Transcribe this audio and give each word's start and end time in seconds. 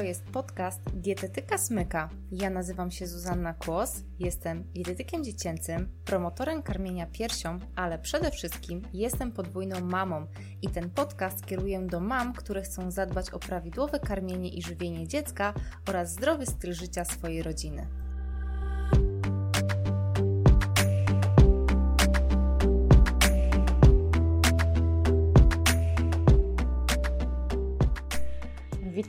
To 0.00 0.04
jest 0.04 0.24
podcast 0.24 0.80
Dietetyka 0.94 1.58
Smyka. 1.58 2.08
Ja 2.32 2.50
nazywam 2.50 2.90
się 2.90 3.06
Zuzanna 3.06 3.54
Kłos, 3.54 4.02
jestem 4.18 4.64
dietetykiem 4.72 5.24
dziecięcym, 5.24 5.88
promotorem 6.04 6.62
karmienia 6.62 7.06
piersią, 7.06 7.58
ale 7.76 7.98
przede 7.98 8.30
wszystkim 8.30 8.82
jestem 8.92 9.32
podwójną 9.32 9.80
mamą 9.80 10.26
i 10.62 10.68
ten 10.68 10.90
podcast 10.90 11.46
kieruję 11.46 11.80
do 11.80 12.00
mam, 12.00 12.32
które 12.32 12.62
chcą 12.62 12.90
zadbać 12.90 13.30
o 13.30 13.38
prawidłowe 13.38 14.00
karmienie 14.00 14.48
i 14.48 14.62
żywienie 14.62 15.08
dziecka 15.08 15.54
oraz 15.88 16.12
zdrowy 16.12 16.46
styl 16.46 16.72
życia 16.72 17.04
swojej 17.04 17.42
rodziny. 17.42 17.86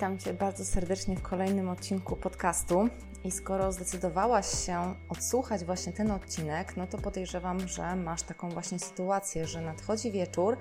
Witam 0.02 0.18
Cię 0.18 0.34
bardzo 0.34 0.66
serdecznie 0.66 1.16
w 1.16 1.22
kolejnym 1.22 1.70
odcinku 1.70 2.16
podcastu. 2.16 2.88
I 3.23 3.32
skoro 3.32 3.72
zdecydowałaś 3.72 4.66
się 4.66 4.96
odsłuchać 5.10 5.66
właśnie 5.66 5.94
ten 5.94 6.12
odcinek, 6.12 6.77
no 6.77 6.88
to 6.88 6.98
podejrzewam, 6.98 7.68
że 7.68 7.96
masz 7.96 8.24
taką 8.24 8.50
właśnie 8.50 8.80
sytuację, 8.80 9.48
że 9.48 9.62
nadchodzi 9.62 10.12
wieczór 10.12 10.58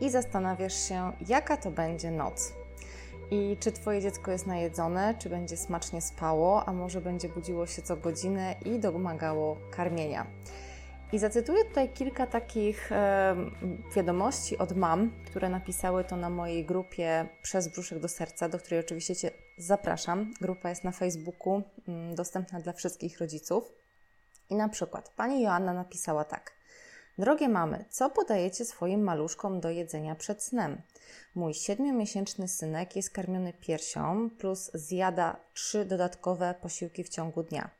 i 0.00 0.10
zastanawiasz 0.10 0.88
się, 0.88 1.12
jaka 1.28 1.56
to 1.56 1.70
będzie 1.70 2.10
noc. 2.10 2.52
I 3.30 3.56
czy 3.60 3.72
Twoje 3.72 4.00
dziecko 4.00 4.30
jest 4.30 4.46
najedzone, 4.46 5.14
czy 5.18 5.30
będzie 5.30 5.56
smacznie 5.56 6.00
spało, 6.02 6.68
a 6.68 6.72
może 6.72 7.00
będzie 7.00 7.28
budziło 7.28 7.66
się 7.66 7.82
co 7.82 7.96
godzinę 7.96 8.54
i 8.64 8.78
domagało 8.78 9.56
karmienia. 9.70 10.26
I 11.12 11.18
zacytuję 11.18 11.64
tutaj 11.64 11.92
kilka 11.92 12.26
takich 12.26 12.92
e, 12.92 13.36
wiadomości 13.96 14.58
od 14.58 14.76
mam, 14.76 15.24
które 15.26 15.48
napisały 15.48 16.04
to 16.04 16.16
na 16.16 16.30
mojej 16.30 16.64
grupie 16.64 17.28
Przez 17.42 17.68
brzuszek 17.68 17.98
do 17.98 18.08
serca, 18.08 18.48
do 18.48 18.58
której 18.58 18.80
oczywiście 18.80 19.16
Cię 19.16 19.30
zapraszam. 19.58 20.34
Grupa 20.40 20.68
jest 20.68 20.84
na 20.84 20.92
Facebooku, 20.92 21.62
mm, 21.88 22.14
dostępna 22.14 22.60
dla 22.60 22.72
wszystkich 22.72 23.18
rodziców. 23.18 23.72
I 24.50 24.54
na 24.54 24.68
przykład 24.68 25.12
pani 25.16 25.42
Joanna 25.42 25.72
napisała 25.72 26.24
tak. 26.24 26.52
Drogie 27.18 27.48
mamy, 27.48 27.84
co 27.90 28.10
podajecie 28.10 28.64
swoim 28.64 29.02
maluszkom 29.02 29.60
do 29.60 29.70
jedzenia 29.70 30.14
przed 30.14 30.42
snem? 30.42 30.82
Mój 31.34 31.54
siedmiomiesięczny 31.54 32.48
synek 32.48 32.96
jest 32.96 33.10
karmiony 33.10 33.52
piersią 33.52 34.30
plus 34.38 34.70
zjada 34.74 35.36
trzy 35.54 35.84
dodatkowe 35.84 36.54
posiłki 36.62 37.04
w 37.04 37.08
ciągu 37.08 37.42
dnia. 37.42 37.79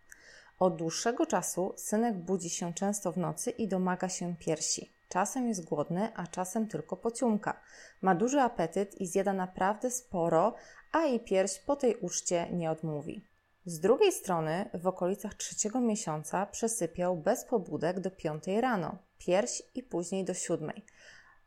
Od 0.61 0.77
dłuższego 0.77 1.27
czasu 1.27 1.73
synek 1.77 2.17
budzi 2.17 2.51
się 2.51 2.75
często 2.75 3.13
w 3.13 3.17
nocy 3.17 3.51
i 3.51 3.69
domaga 3.69 4.09
się 4.09 4.37
piersi. 4.37 4.93
Czasem 5.09 5.49
jest 5.49 5.65
głodny, 5.65 6.09
a 6.17 6.27
czasem 6.27 6.69
tylko 6.69 6.97
pociumka. 6.97 7.61
Ma 8.03 8.15
duży 8.15 8.41
apetyt 8.41 9.01
i 9.01 9.07
zjada 9.07 9.33
naprawdę 9.33 9.91
sporo, 9.91 10.55
a 10.93 11.05
i 11.05 11.21
pierś 11.21 11.59
po 11.59 11.77
tej 11.77 11.97
uczcie 11.97 12.49
nie 12.53 12.71
odmówi. 12.71 13.25
Z 13.65 13.81
drugiej 13.81 14.13
strony, 14.13 14.71
w 14.75 14.87
okolicach 14.87 15.35
trzeciego 15.35 15.81
miesiąca 15.81 16.47
przesypiał 16.47 17.17
bez 17.17 17.45
pobudek 17.45 18.01
do 18.01 18.11
piątej 18.11 18.61
rano, 18.61 18.99
pierś 19.19 19.63
i 19.75 19.83
później 19.83 20.25
do 20.25 20.35
siódmej. 20.35 20.85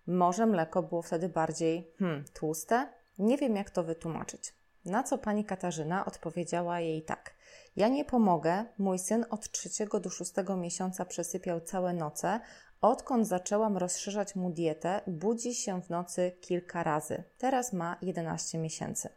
Może 0.07 0.45
mleko 0.45 0.83
było 0.83 1.01
wtedy 1.01 1.29
bardziej 1.29 1.91
hmm, 1.99 2.25
tłuste? 2.33 2.89
Nie 3.19 3.37
wiem, 3.37 3.55
jak 3.55 3.69
to 3.69 3.83
wytłumaczyć. 3.83 4.53
Na 4.85 5.03
co 5.03 5.17
pani 5.17 5.45
Katarzyna 5.45 6.05
odpowiedziała 6.05 6.79
jej 6.79 7.03
tak– 7.03 7.33
ja 7.75 7.87
nie 7.87 8.05
pomogę. 8.05 8.65
Mój 8.77 8.99
syn 8.99 9.25
od 9.29 9.51
trzeciego 9.51 9.99
do 9.99 10.09
szóstego 10.09 10.57
miesiąca 10.57 11.05
przesypiał 11.05 11.61
całe 11.61 11.93
noce. 11.93 12.39
Odkąd 12.81 13.27
zaczęłam 13.27 13.77
rozszerzać 13.77 14.35
mu 14.35 14.49
dietę, 14.49 15.01
budzi 15.07 15.55
się 15.55 15.81
w 15.81 15.89
nocy 15.89 16.31
kilka 16.41 16.83
razy. 16.83 17.23
Teraz 17.37 17.73
ma 17.73 17.97
11 18.01 18.57
miesięcy. 18.57 19.09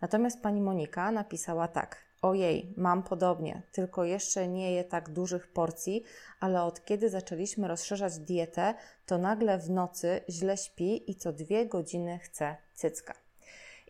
Natomiast 0.00 0.42
pani 0.42 0.60
Monika 0.60 1.12
napisała 1.12 1.68
tak: 1.68 2.04
Ojej, 2.22 2.74
mam 2.76 3.02
podobnie, 3.02 3.62
tylko 3.72 4.04
jeszcze 4.04 4.48
nie 4.48 4.72
je 4.72 4.84
tak 4.84 5.10
dużych 5.10 5.52
porcji, 5.52 6.02
ale 6.40 6.62
od 6.62 6.84
kiedy 6.84 7.10
zaczęliśmy 7.10 7.68
rozszerzać 7.68 8.18
dietę, 8.18 8.74
to 9.06 9.18
nagle 9.18 9.58
w 9.58 9.70
nocy 9.70 10.20
źle 10.28 10.56
śpi 10.56 11.10
i 11.10 11.14
co 11.14 11.32
dwie 11.32 11.66
godziny 11.66 12.18
chce 12.18 12.56
cycka. 12.74 13.27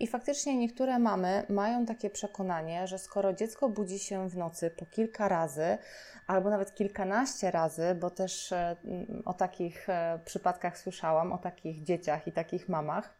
I 0.00 0.06
faktycznie 0.06 0.56
niektóre 0.56 0.98
mamy 0.98 1.46
mają 1.48 1.86
takie 1.86 2.10
przekonanie, 2.10 2.86
że 2.86 2.98
skoro 2.98 3.32
dziecko 3.32 3.68
budzi 3.68 3.98
się 3.98 4.28
w 4.28 4.36
nocy 4.36 4.70
po 4.70 4.86
kilka 4.86 5.28
razy, 5.28 5.78
albo 6.26 6.50
nawet 6.50 6.74
kilkanaście 6.74 7.50
razy, 7.50 7.94
bo 8.00 8.10
też 8.10 8.52
e, 8.52 8.76
o 9.24 9.34
takich 9.34 9.88
e, 9.88 10.20
przypadkach 10.24 10.78
słyszałam, 10.78 11.32
o 11.32 11.38
takich 11.38 11.82
dzieciach 11.82 12.26
i 12.26 12.32
takich 12.32 12.68
mamach, 12.68 13.14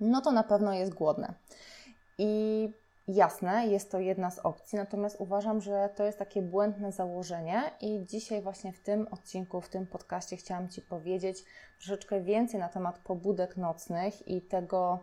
no 0.00 0.20
to 0.20 0.32
na 0.32 0.42
pewno 0.42 0.74
jest 0.74 0.94
głodne. 0.94 1.34
I 2.18 2.72
Jasne, 3.08 3.66
jest 3.66 3.90
to 3.90 4.00
jedna 4.00 4.30
z 4.30 4.38
opcji, 4.38 4.78
natomiast 4.78 5.16
uważam, 5.20 5.60
że 5.60 5.88
to 5.96 6.04
jest 6.04 6.18
takie 6.18 6.42
błędne 6.42 6.92
założenie 6.92 7.62
i 7.80 8.06
dzisiaj 8.06 8.42
właśnie 8.42 8.72
w 8.72 8.80
tym 8.80 9.06
odcinku, 9.10 9.60
w 9.60 9.68
tym 9.68 9.86
podcaście 9.86 10.36
chciałam 10.36 10.68
Ci 10.68 10.82
powiedzieć 10.82 11.44
troszeczkę 11.78 12.20
więcej 12.20 12.60
na 12.60 12.68
temat 12.68 12.98
pobudek 12.98 13.56
nocnych 13.56 14.28
i 14.28 14.42
tego, 14.42 14.98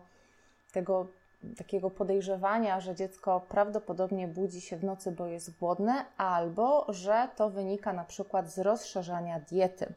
tego 0.72 1.08
takiego 1.56 1.90
podejrzewania, 1.90 2.80
że 2.80 2.94
dziecko 2.94 3.40
prawdopodobnie 3.48 4.28
budzi 4.28 4.60
się 4.60 4.76
w 4.76 4.84
nocy, 4.84 5.12
bo 5.12 5.26
jest 5.26 5.58
głodne, 5.58 6.04
albo 6.16 6.86
że 6.92 7.28
to 7.36 7.50
wynika 7.50 7.92
na 7.92 8.04
przykład 8.04 8.50
z 8.50 8.58
rozszerzania 8.58 9.40
diety. 9.40 9.94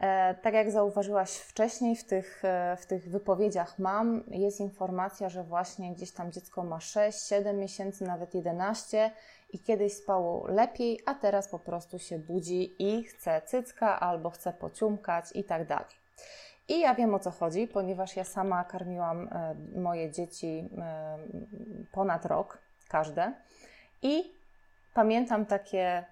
E, 0.00 0.34
tak 0.34 0.54
jak 0.54 0.70
zauważyłaś 0.70 1.30
wcześniej 1.30 1.96
w 1.96 2.04
tych, 2.04 2.44
e, 2.44 2.76
w 2.80 2.86
tych 2.86 3.10
wypowiedziach 3.10 3.78
mam, 3.78 4.24
jest 4.30 4.60
informacja, 4.60 5.28
że 5.28 5.44
właśnie 5.44 5.94
gdzieś 5.94 6.12
tam 6.12 6.32
dziecko 6.32 6.64
ma 6.64 6.80
6, 6.80 7.28
7 7.28 7.58
miesięcy, 7.58 8.04
nawet 8.04 8.34
11 8.34 9.10
i 9.52 9.58
kiedyś 9.58 9.92
spało 9.92 10.46
lepiej, 10.46 11.00
a 11.06 11.14
teraz 11.14 11.48
po 11.48 11.58
prostu 11.58 11.98
się 11.98 12.18
budzi 12.18 12.74
i 12.78 13.04
chce 13.04 13.42
cycka 13.46 14.00
albo 14.00 14.30
chce 14.30 14.52
pociumkać 14.52 15.24
i 15.34 15.44
tak 15.44 15.66
dalej. 15.66 16.02
I 16.72 16.80
ja 16.80 16.94
wiem 16.94 17.14
o 17.14 17.18
co 17.18 17.30
chodzi, 17.30 17.68
ponieważ 17.68 18.16
ja 18.16 18.24
sama 18.24 18.64
karmiłam 18.64 19.28
e, 19.28 19.54
moje 19.80 20.10
dzieci 20.10 20.68
e, 20.78 21.18
ponad 21.92 22.24
rok, 22.24 22.58
każde. 22.88 23.32
I 24.02 24.32
pamiętam 24.94 25.46
takie 25.46 26.04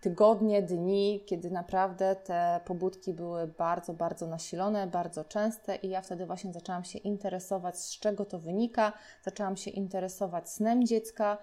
tygodnie, 0.00 0.62
dni, 0.62 1.24
kiedy 1.26 1.50
naprawdę 1.50 2.16
te 2.16 2.60
pobudki 2.64 3.14
były 3.14 3.46
bardzo, 3.46 3.94
bardzo 3.94 4.26
nasilone, 4.26 4.86
bardzo 4.86 5.24
częste, 5.24 5.76
i 5.76 5.88
ja 5.88 6.00
wtedy 6.00 6.26
właśnie 6.26 6.52
zaczęłam 6.52 6.84
się 6.84 6.98
interesować, 6.98 7.78
z 7.78 7.98
czego 7.98 8.24
to 8.24 8.38
wynika. 8.38 8.92
Zaczęłam 9.22 9.56
się 9.56 9.70
interesować 9.70 10.50
snem 10.50 10.86
dziecka, 10.86 11.38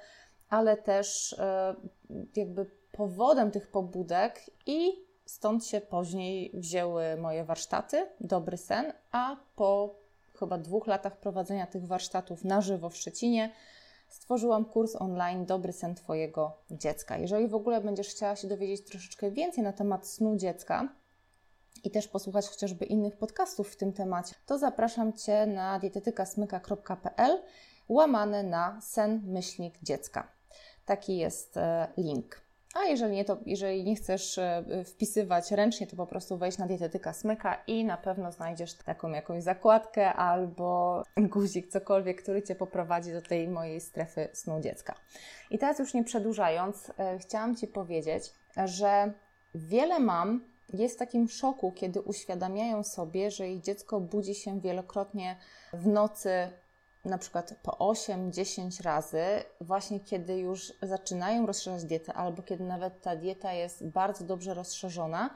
ale 0.50 0.78
też 0.78 1.34
e, 1.34 1.76
jakby 2.36 2.66
powodem 2.92 3.52
tych 3.52 3.72
pobudek 3.72 4.42
i 4.66 5.09
Stąd 5.30 5.66
się 5.66 5.82
później 5.82 6.52
wzięły 6.54 7.18
moje 7.18 7.44
warsztaty, 7.44 8.08
Dobry 8.22 8.58
Sen, 8.58 8.94
a 9.12 9.36
po 9.56 9.96
chyba 10.40 10.58
dwóch 10.58 10.88
latach 10.88 11.18
prowadzenia 11.18 11.68
tych 11.68 11.88
warsztatów 11.88 12.44
na 12.44 12.62
żywo 12.62 12.90
w 12.90 12.98
Szczecinie 12.98 13.52
stworzyłam 14.08 14.66
kurs 14.66 14.96
online 14.96 15.46
Dobry 15.46 15.74
Sen 15.74 15.96
Twojego 15.96 16.58
dziecka. 16.72 17.18
Jeżeli 17.18 17.48
w 17.48 17.56
ogóle 17.56 17.82
będziesz 17.82 18.08
chciała 18.08 18.36
się 18.36 18.48
dowiedzieć 18.48 18.86
troszeczkę 18.86 19.32
więcej 19.32 19.64
na 19.64 19.74
temat 19.74 20.08
snu 20.08 20.36
dziecka, 20.36 20.90
i 21.84 21.92
też 21.92 22.08
posłuchać 22.08 22.48
chociażby 22.48 22.86
innych 22.86 23.18
podcastów 23.18 23.70
w 23.70 23.76
tym 23.76 23.94
temacie, 23.94 24.36
to 24.46 24.58
zapraszam 24.58 25.14
Cię 25.14 25.46
na 25.46 25.80
dietetykasmyka.pl 25.80 27.42
łamane 27.90 28.44
na 28.44 28.82
sen 28.82 29.22
myślnik 29.26 29.80
dziecka. 29.84 30.28
Taki 30.86 31.18
jest 31.18 31.58
e, 31.58 31.88
link. 31.98 32.49
A 32.74 32.84
jeżeli 32.84 33.16
nie, 33.16 33.26
to 33.26 33.38
jeżeli 33.46 33.84
nie 33.84 33.96
chcesz 33.96 34.38
e, 34.38 34.64
wpisywać 34.86 35.52
ręcznie, 35.52 35.88
to 35.88 35.96
po 35.96 36.08
prostu 36.08 36.38
wejdź 36.38 36.58
na 36.58 36.68
dietetyka 36.68 37.14
smyka 37.14 37.64
i 37.68 37.86
na 37.86 37.98
pewno 37.98 38.32
znajdziesz 38.32 38.74
taką 38.74 39.10
jakąś 39.10 39.44
zakładkę 39.44 40.14
albo 40.14 41.04
guzik, 41.18 41.68
cokolwiek, 41.68 42.22
który 42.22 42.44
Cię 42.44 42.56
poprowadzi 42.56 43.12
do 43.12 43.22
tej 43.22 43.48
mojej 43.48 43.82
strefy 43.82 44.30
snu 44.34 44.62
dziecka. 44.62 44.96
I 45.52 45.58
teraz 45.58 45.80
już 45.80 45.94
nie 45.94 46.04
przedłużając, 46.04 46.92
e, 46.98 47.20
chciałam 47.20 47.56
Ci 47.56 47.68
powiedzieć, 47.68 48.34
że 48.66 49.14
wiele 49.56 50.00
mam 50.00 50.42
jest 50.74 50.96
w 50.96 51.00
takim 51.00 51.30
szoku, 51.30 51.72
kiedy 51.72 52.02
uświadamiają 52.02 52.84
sobie, 52.84 53.32
że 53.32 53.50
ich 53.50 53.62
dziecko 53.62 54.00
budzi 54.00 54.36
się 54.36 54.60
wielokrotnie 54.60 55.36
w 55.74 55.88
nocy 55.88 56.50
na 57.06 57.18
przykład 57.18 57.54
po 57.64 57.72
8-10 57.72 58.84
razy, 58.84 59.24
właśnie 59.62 60.00
kiedy 60.00 60.38
już 60.38 60.74
zaczynają 60.82 61.46
rozszerzać 61.46 61.86
dietę, 61.86 62.14
albo 62.14 62.44
kiedy 62.44 62.64
nawet 62.64 63.02
ta 63.02 63.16
dieta 63.16 63.54
jest 63.54 63.88
bardzo 63.88 64.26
dobrze 64.26 64.54
rozszerzona, 64.54 65.36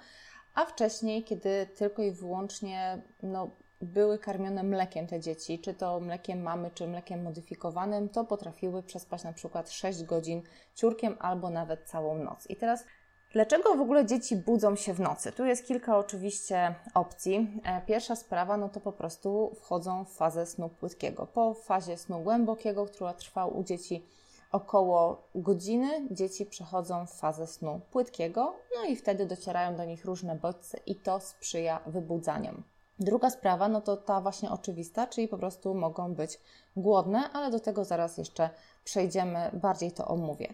a 0.54 0.66
wcześniej, 0.66 1.24
kiedy 1.24 1.68
tylko 1.76 2.02
i 2.02 2.12
wyłącznie 2.12 3.02
no, 3.24 3.50
były 3.82 4.20
karmione 4.20 4.64
mlekiem 4.64 5.08
te 5.08 5.20
dzieci, 5.20 5.60
czy 5.60 5.74
to 5.74 6.00
mlekiem 6.00 6.42
mamy, 6.42 6.72
czy 6.72 6.88
mlekiem 6.88 7.24
modyfikowanym, 7.24 8.10
to 8.10 8.26
potrafiły 8.26 8.84
przespać 8.84 9.24
na 9.24 9.34
przykład 9.34 9.72
6 9.72 10.04
godzin 10.04 10.42
ciurkiem 10.76 11.16
albo 11.20 11.50
nawet 11.50 11.90
całą 11.90 12.18
noc. 12.18 12.50
I 12.50 12.56
teraz 12.56 12.86
Dlaczego 13.34 13.76
w 13.76 13.82
ogóle 13.82 14.06
dzieci 14.06 14.36
budzą 14.36 14.76
się 14.76 14.94
w 14.94 15.00
nocy? 15.00 15.32
Tu 15.32 15.46
jest 15.46 15.68
kilka 15.68 15.98
oczywiście 15.98 16.76
opcji. 16.94 17.62
E, 17.64 17.82
pierwsza 17.82 18.16
sprawa, 18.16 18.58
no 18.58 18.70
to 18.70 18.80
po 18.80 18.92
prostu 18.92 19.56
wchodzą 19.56 20.06
w 20.06 20.14
fazę 20.14 20.46
snu 20.46 20.70
płytkiego. 20.70 21.28
Po 21.28 21.54
fazie 21.54 21.98
snu 21.98 22.20
głębokiego, 22.20 22.86
która 22.86 23.14
trwa 23.14 23.46
u 23.46 23.64
dzieci 23.64 24.06
około 24.52 25.28
godziny, 25.36 26.08
dzieci 26.12 26.46
przechodzą 26.46 27.06
w 27.06 27.12
fazę 27.12 27.48
snu 27.48 27.82
płytkiego, 27.92 28.56
no 28.76 28.86
i 28.86 28.96
wtedy 28.96 29.26
docierają 29.26 29.76
do 29.76 29.86
nich 29.86 30.06
różne 30.06 30.36
bodźce 30.36 30.78
i 30.86 30.96
to 30.96 31.20
sprzyja 31.20 31.80
wybudzaniom. 31.86 32.64
Druga 33.00 33.30
sprawa, 33.30 33.68
no 33.68 33.82
to 33.82 33.98
ta 33.98 34.22
właśnie 34.22 34.52
oczywista, 34.52 35.08
czyli 35.08 35.28
po 35.28 35.38
prostu 35.38 35.74
mogą 35.74 36.14
być 36.14 36.40
głodne, 36.76 37.30
ale 37.34 37.52
do 37.52 37.60
tego 37.60 37.86
zaraz 37.86 38.18
jeszcze 38.18 38.50
przejdziemy, 38.84 39.50
bardziej 39.54 39.92
to 39.92 40.08
omówię. 40.08 40.54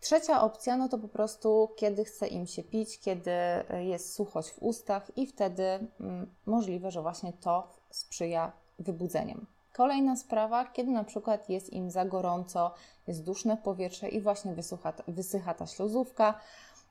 Trzecia 0.00 0.42
opcja, 0.42 0.76
no 0.76 0.88
to 0.88 0.98
po 0.98 1.08
prostu 1.08 1.68
kiedy 1.76 2.04
chce 2.04 2.26
im 2.26 2.46
się 2.46 2.62
pić, 2.62 3.00
kiedy 3.00 3.30
jest 3.78 4.14
suchość 4.14 4.50
w 4.50 4.62
ustach 4.62 5.10
i 5.16 5.26
wtedy 5.26 5.62
mm, 6.00 6.34
możliwe, 6.46 6.90
że 6.90 7.02
właśnie 7.02 7.32
to 7.32 7.68
sprzyja 7.90 8.52
wybudzeniom. 8.78 9.46
Kolejna 9.72 10.16
sprawa, 10.16 10.64
kiedy 10.64 10.90
na 10.90 11.04
przykład 11.04 11.48
jest 11.48 11.72
im 11.72 11.90
za 11.90 12.04
gorąco, 12.04 12.74
jest 13.06 13.24
duszne 13.24 13.56
powietrze 13.56 14.08
i 14.08 14.20
właśnie 14.20 14.54
wysucha, 14.54 14.92
wysycha 15.08 15.54
ta 15.54 15.66
śluzówka, 15.66 16.40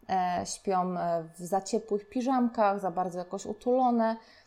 e, 0.10 0.46
śpią 0.46 0.98
e, 0.98 1.24
w 1.40 1.46
za 1.46 1.62
ciepłych 1.62 2.10
piżamkach, 2.10 2.80
za 2.80 2.92
bardzo 2.92 3.20
jakoś 3.20 3.46
utulone, 3.46 4.16
E, 4.16 4.47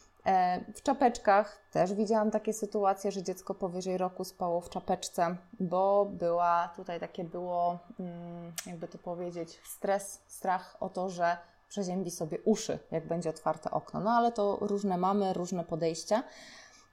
w 0.74 0.82
czapeczkach 0.82 1.58
też 1.70 1.94
widziałam 1.94 2.30
takie 2.30 2.52
sytuacje, 2.52 3.12
że 3.12 3.22
dziecko 3.22 3.54
powyżej 3.54 3.98
roku 3.98 4.24
spało 4.24 4.60
w 4.60 4.70
czapeczce, 4.70 5.36
bo 5.60 6.04
była 6.10 6.70
tutaj 6.76 7.00
takie 7.00 7.24
było, 7.24 7.78
mm, 8.00 8.52
jakby 8.66 8.88
to 8.88 8.98
powiedzieć, 8.98 9.60
stres, 9.64 10.20
strach 10.26 10.76
o 10.80 10.88
to, 10.88 11.08
że 11.08 11.36
przeziębi 11.68 12.10
sobie 12.10 12.38
uszy, 12.44 12.78
jak 12.90 13.06
będzie 13.06 13.30
otwarte 13.30 13.70
okno. 13.70 14.00
No 14.00 14.10
ale 14.10 14.32
to 14.32 14.58
różne 14.60 14.96
mamy, 14.96 15.32
różne 15.32 15.64
podejścia. 15.64 16.22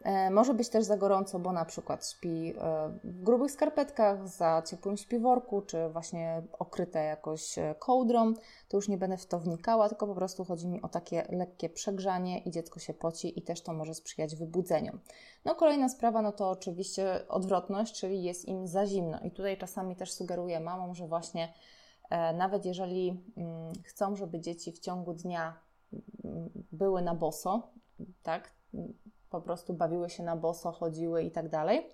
E, 0.02 0.30
może 0.30 0.54
być 0.54 0.70
też 0.70 0.84
za 0.84 0.98
gorąco, 0.98 1.40
bo 1.40 1.52
na 1.52 1.66
przykład 1.66 2.10
śpi 2.10 2.54
e, 2.58 2.90
w 3.04 3.24
grubych 3.24 3.52
skarpetkach, 3.52 4.28
za 4.28 4.64
ciepłym 4.70 4.98
śpiworku, 4.98 5.62
czy 5.62 5.90
właśnie 5.90 6.42
okryte 6.60 7.04
jakoś 7.04 7.58
e, 7.58 7.76
kołdrą. 7.80 8.34
To 8.68 8.78
już 8.78 8.88
nie 8.88 8.98
będę 8.98 9.18
w 9.18 9.26
to 9.26 9.40
wnikała, 9.40 9.90
tylko 9.90 10.08
po 10.08 10.16
prostu 10.16 10.46
chodzi 10.46 10.68
mi 10.68 10.82
o 10.82 10.88
takie 10.88 11.28
lekkie 11.30 11.70
przegrzanie 11.70 12.40
i 12.40 12.52
dziecko 12.52 12.80
się 12.80 12.94
poci 12.94 13.40
i 13.40 13.42
też 13.42 13.62
to 13.62 13.74
może 13.74 13.94
sprzyjać 13.94 14.36
wybudzeniom. 14.36 15.00
No 15.46 15.56
kolejna 15.56 15.90
sprawa, 15.90 16.22
no 16.22 16.32
to 16.32 16.50
oczywiście 16.50 17.28
odwrotność, 17.28 18.00
czyli 18.00 18.24
jest 18.24 18.46
im 18.46 18.68
za 18.68 18.86
zimno. 18.86 19.20
I 19.20 19.32
tutaj 19.32 19.58
czasami 19.58 19.96
też 19.96 20.14
sugeruję 20.14 20.60
mamom, 20.60 20.96
że 20.96 21.08
właśnie 21.08 21.54
nawet 22.34 22.66
jeżeli 22.66 23.24
mm, 23.38 23.74
chcą, 23.84 24.16
żeby 24.16 24.40
dzieci 24.40 24.72
w 24.72 24.80
ciągu 24.80 25.14
dnia 25.14 25.60
mm, 26.26 26.50
były 26.72 27.02
na 27.02 27.16
boso, 27.16 27.68
tak, 28.24 28.52
po 29.38 29.42
prostu 29.42 29.74
bawiły 29.74 30.10
się 30.10 30.24
na 30.24 30.36
boso, 30.36 30.72
chodziły 30.72 31.24
i 31.24 31.32
tak 31.32 31.50
dalej 31.50 31.90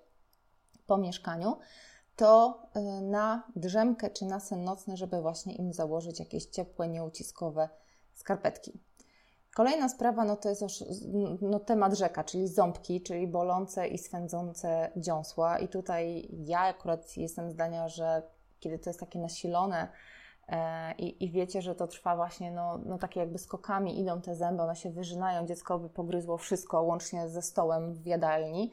po 0.88 0.98
mieszkaniu, 0.98 1.58
to 2.16 2.62
y, 2.76 3.02
na 3.02 3.44
drzemkę 3.56 4.10
czy 4.10 4.26
na 4.26 4.40
sen 4.40 4.64
nocny, 4.64 4.98
żeby 4.98 5.22
właśnie 5.22 5.56
im 5.56 5.74
założyć 5.74 6.20
jakieś 6.20 6.46
ciepłe, 6.46 6.88
nieuciskowe 6.88 7.70
skarpetki. 8.14 8.80
Kolejna 9.56 9.90
sprawa 9.90 10.26
no 10.26 10.36
to 10.36 10.50
jest 10.50 10.62
już 10.62 10.84
no, 11.42 11.60
temat 11.60 11.94
rzeka, 11.94 12.24
czyli 12.24 12.48
ząbki, 12.48 13.02
czyli 13.02 13.28
bolące 13.28 13.88
i 13.88 13.98
swędzące 13.98 14.92
dziąsła. 14.98 15.60
I 15.60 15.68
tutaj 15.68 16.30
ja 16.46 16.60
akurat 16.60 17.18
jestem 17.18 17.52
zdania, 17.52 17.88
że 17.90 18.24
kiedy 18.60 18.80
to 18.80 18.90
jest 18.90 19.00
takie 19.00 19.20
nasilone, 19.20 19.88
I, 20.98 21.26
I, 21.26 21.32
wiecie, 21.32 21.62
że 21.62 21.76
to 21.76 21.88
trwa 21.88 22.16
właśnie, 22.16 22.52
no, 22.52 22.80
no 22.86 22.98
takie 22.98 23.20
jakby 23.20 23.38
skokami 23.38 24.00
idą 24.00 24.22
te 24.22 24.36
zęby, 24.36 24.64
one 24.64 24.76
się 24.76 24.90
wyżynają, 24.90 25.46
dziecko 25.46 25.80
by 25.80 25.90
pogryzło 25.90 26.38
wszystko, 26.38 26.82
łącznie 26.82 27.30
ze 27.30 27.42
stołem 27.42 27.94
w 27.94 28.06
jadalni, 28.06 28.72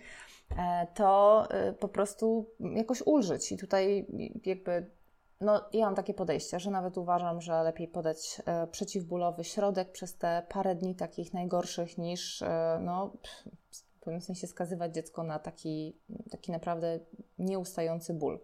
e, 0.59 0.87
to 0.95 1.47
e, 1.51 1.73
po 1.73 1.89
prostu 1.89 2.47
jakoś 2.61 3.03
ulżyć. 3.07 3.53
I 3.53 3.57
tutaj 3.57 4.07
jakby, 4.45 4.91
no 5.41 5.61
ja 5.73 5.87
mam 5.87 5.95
takie 5.95 6.15
podejście, 6.15 6.61
że 6.61 6.71
nawet 6.71 6.99
uważam, 6.99 7.41
że 7.41 7.63
lepiej 7.63 7.89
podać 7.89 8.43
przeciwbólowy 8.73 9.45
środek 9.45 9.93
przez 9.93 10.17
te 10.17 10.47
parę 10.49 10.75
dni 10.75 10.95
takich 10.95 11.35
najgorszych 11.35 11.99
niż, 11.99 12.45
no, 12.81 13.13
w 14.01 14.01
pewnym 14.01 14.21
sensie 14.21 14.47
skazywać 14.47 14.95
dziecko 14.95 15.23
na 15.23 15.39
taki, 15.39 15.97
taki 16.31 16.53
naprawdę 16.53 17.01
nieustający 17.39 18.15
ból. 18.15 18.41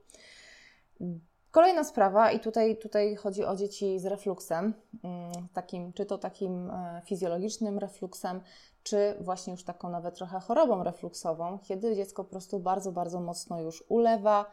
Kolejna 1.56 1.84
sprawa, 1.84 2.30
i 2.30 2.40
tutaj, 2.40 2.76
tutaj 2.76 3.16
chodzi 3.16 3.44
o 3.44 3.56
dzieci 3.56 3.98
z 3.98 4.06
refluksem, 4.06 4.74
mm, 5.04 5.32
takim, 5.52 5.92
czy 5.92 6.06
to 6.06 6.18
takim 6.18 6.70
e, 6.70 7.02
fizjologicznym 7.04 7.78
refluksem, 7.78 8.40
czy 8.82 9.14
właśnie 9.20 9.50
już 9.52 9.64
taką 9.64 9.90
nawet 9.90 10.14
trochę 10.14 10.40
chorobą 10.40 10.84
refluksową, 10.84 11.58
kiedy 11.58 11.96
dziecko 11.96 12.24
po 12.24 12.30
prostu 12.30 12.58
bardzo, 12.58 12.92
bardzo 12.92 13.20
mocno 13.20 13.60
już 13.60 13.84
ulewa, 13.88 14.46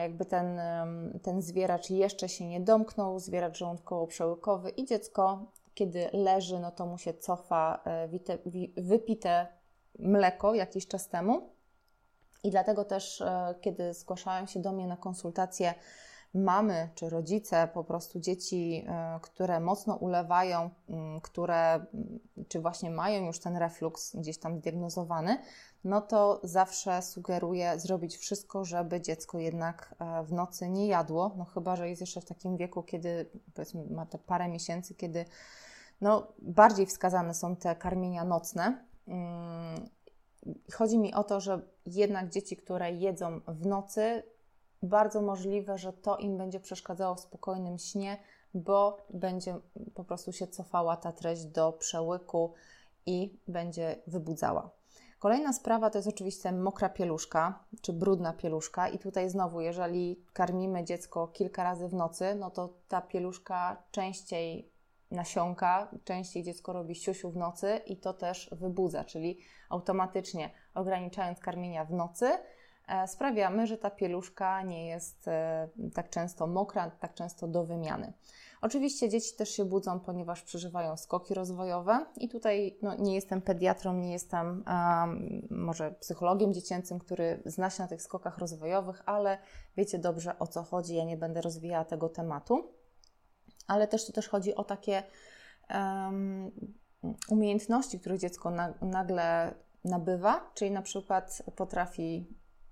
jakby 0.00 0.24
ten, 0.24 0.60
ten 1.22 1.42
zwieracz 1.42 1.90
jeszcze 1.90 2.28
się 2.28 2.46
nie 2.46 2.60
domknął, 2.60 3.18
zwieracz 3.18 3.58
żołądkowo-przełykowy 3.58 4.68
i 4.76 4.84
dziecko, 4.84 5.46
kiedy 5.74 6.10
leży, 6.12 6.60
no 6.60 6.70
to 6.70 6.86
mu 6.86 6.98
się 6.98 7.14
cofa 7.14 7.80
e, 7.84 8.08
wypite 8.76 9.46
mleko 9.98 10.54
jakiś 10.54 10.86
czas 10.86 11.08
temu 11.08 11.51
i 12.42 12.50
dlatego 12.50 12.84
też, 12.84 13.20
e, 13.20 13.54
kiedy 13.60 13.94
zgłaszają 13.94 14.46
się 14.46 14.60
do 14.60 14.72
mnie 14.72 14.86
na 14.86 14.96
konsultacje 14.96 15.74
mamy 16.34 16.88
czy 16.94 17.08
rodzice, 17.08 17.68
po 17.74 17.84
prostu 17.84 18.20
dzieci, 18.20 18.84
e, 18.88 19.18
które 19.22 19.60
mocno 19.60 19.96
ulewają, 19.96 20.70
które 21.22 21.86
czy 22.48 22.60
właśnie 22.60 22.90
mają 22.90 23.24
już 23.26 23.38
ten 23.38 23.56
refluks 23.56 24.16
gdzieś 24.16 24.38
tam 24.38 24.58
zdiagnozowany, 24.58 25.38
no 25.84 26.00
to 26.00 26.40
zawsze 26.42 27.02
sugeruję 27.02 27.78
zrobić 27.80 28.16
wszystko, 28.16 28.64
żeby 28.64 29.00
dziecko 29.00 29.38
jednak 29.38 29.94
e, 29.98 30.24
w 30.24 30.32
nocy 30.32 30.68
nie 30.68 30.86
jadło, 30.86 31.34
no 31.36 31.44
chyba, 31.44 31.76
że 31.76 31.88
jest 31.88 32.00
jeszcze 32.00 32.20
w 32.20 32.24
takim 32.24 32.56
wieku, 32.56 32.82
kiedy 32.82 33.30
powiedzmy 33.54 33.84
ma 33.90 34.06
te 34.06 34.18
parę 34.18 34.48
miesięcy, 34.48 34.94
kiedy 34.94 35.24
no, 36.00 36.32
bardziej 36.38 36.86
wskazane 36.86 37.34
są 37.34 37.56
te 37.56 37.76
karmienia 37.76 38.24
nocne. 38.24 38.84
Chodzi 40.72 40.98
mi 40.98 41.14
o 41.14 41.24
to, 41.24 41.40
że 41.40 41.62
jednak 41.86 42.28
dzieci, 42.28 42.56
które 42.56 42.92
jedzą 42.92 43.40
w 43.48 43.66
nocy, 43.66 44.22
bardzo 44.82 45.22
możliwe, 45.22 45.78
że 45.78 45.92
to 45.92 46.16
im 46.16 46.38
będzie 46.38 46.60
przeszkadzało 46.60 47.14
w 47.14 47.20
spokojnym 47.20 47.78
śnie, 47.78 48.16
bo 48.54 48.96
będzie 49.10 49.56
po 49.94 50.04
prostu 50.04 50.32
się 50.32 50.46
cofała 50.46 50.96
ta 50.96 51.12
treść 51.12 51.44
do 51.44 51.72
przełyku 51.72 52.52
i 53.06 53.38
będzie 53.48 53.96
wybudzała. 54.06 54.70
Kolejna 55.18 55.52
sprawa 55.52 55.90
to 55.90 55.98
jest 55.98 56.08
oczywiście 56.08 56.52
mokra 56.52 56.88
pieluszka 56.88 57.64
czy 57.80 57.92
brudna 57.92 58.32
pieluszka, 58.32 58.88
i 58.88 58.98
tutaj 58.98 59.30
znowu, 59.30 59.60
jeżeli 59.60 60.24
karmimy 60.32 60.84
dziecko 60.84 61.28
kilka 61.28 61.64
razy 61.64 61.88
w 61.88 61.94
nocy, 61.94 62.34
no 62.34 62.50
to 62.50 62.74
ta 62.88 63.00
pieluszka 63.00 63.82
częściej 63.90 64.71
nasiąka, 65.12 65.90
częściej 66.04 66.42
dziecko 66.42 66.72
robi 66.72 66.94
siusiu 66.94 67.30
w 67.30 67.36
nocy 67.36 67.80
i 67.86 67.96
to 67.96 68.12
też 68.12 68.50
wybudza, 68.52 69.04
czyli 69.04 69.38
automatycznie 69.68 70.50
ograniczając 70.74 71.40
karmienia 71.40 71.84
w 71.84 71.92
nocy, 71.92 72.30
e, 72.88 73.08
sprawiamy, 73.08 73.66
że 73.66 73.78
ta 73.78 73.90
pieluszka 73.90 74.62
nie 74.62 74.86
jest 74.86 75.28
e, 75.28 75.68
tak 75.94 76.10
często 76.10 76.46
mokra, 76.46 76.90
tak 76.90 77.14
często 77.14 77.48
do 77.48 77.64
wymiany. 77.64 78.12
Oczywiście 78.62 79.08
dzieci 79.08 79.36
też 79.36 79.50
się 79.50 79.64
budzą, 79.64 80.00
ponieważ 80.00 80.42
przeżywają 80.42 80.96
skoki 80.96 81.34
rozwojowe 81.34 82.06
i 82.16 82.28
tutaj 82.28 82.78
no, 82.82 82.94
nie 82.94 83.14
jestem 83.14 83.42
pediatrą, 83.42 83.94
nie 83.94 84.12
jestem 84.12 84.64
um, 84.66 85.46
może 85.50 85.92
psychologiem 85.92 86.54
dziecięcym, 86.54 86.98
który 86.98 87.42
zna 87.46 87.70
się 87.70 87.82
na 87.82 87.88
tych 87.88 88.02
skokach 88.02 88.38
rozwojowych, 88.38 89.02
ale 89.06 89.38
wiecie 89.76 89.98
dobrze 89.98 90.38
o 90.38 90.46
co 90.46 90.62
chodzi, 90.62 90.94
ja 90.94 91.04
nie 91.04 91.16
będę 91.16 91.40
rozwijała 91.40 91.84
tego 91.84 92.08
tematu 92.08 92.81
ale 93.66 93.88
też 93.88 94.06
tu 94.06 94.12
też 94.12 94.28
chodzi 94.28 94.54
o 94.54 94.64
takie 94.64 95.02
um, 95.74 96.50
umiejętności, 97.28 98.00
które 98.00 98.18
dziecko 98.18 98.50
na, 98.50 98.74
nagle 98.82 99.54
nabywa, 99.84 100.50
czyli 100.54 100.70
na 100.70 100.82
przykład 100.82 101.42
potrafi 101.56 102.26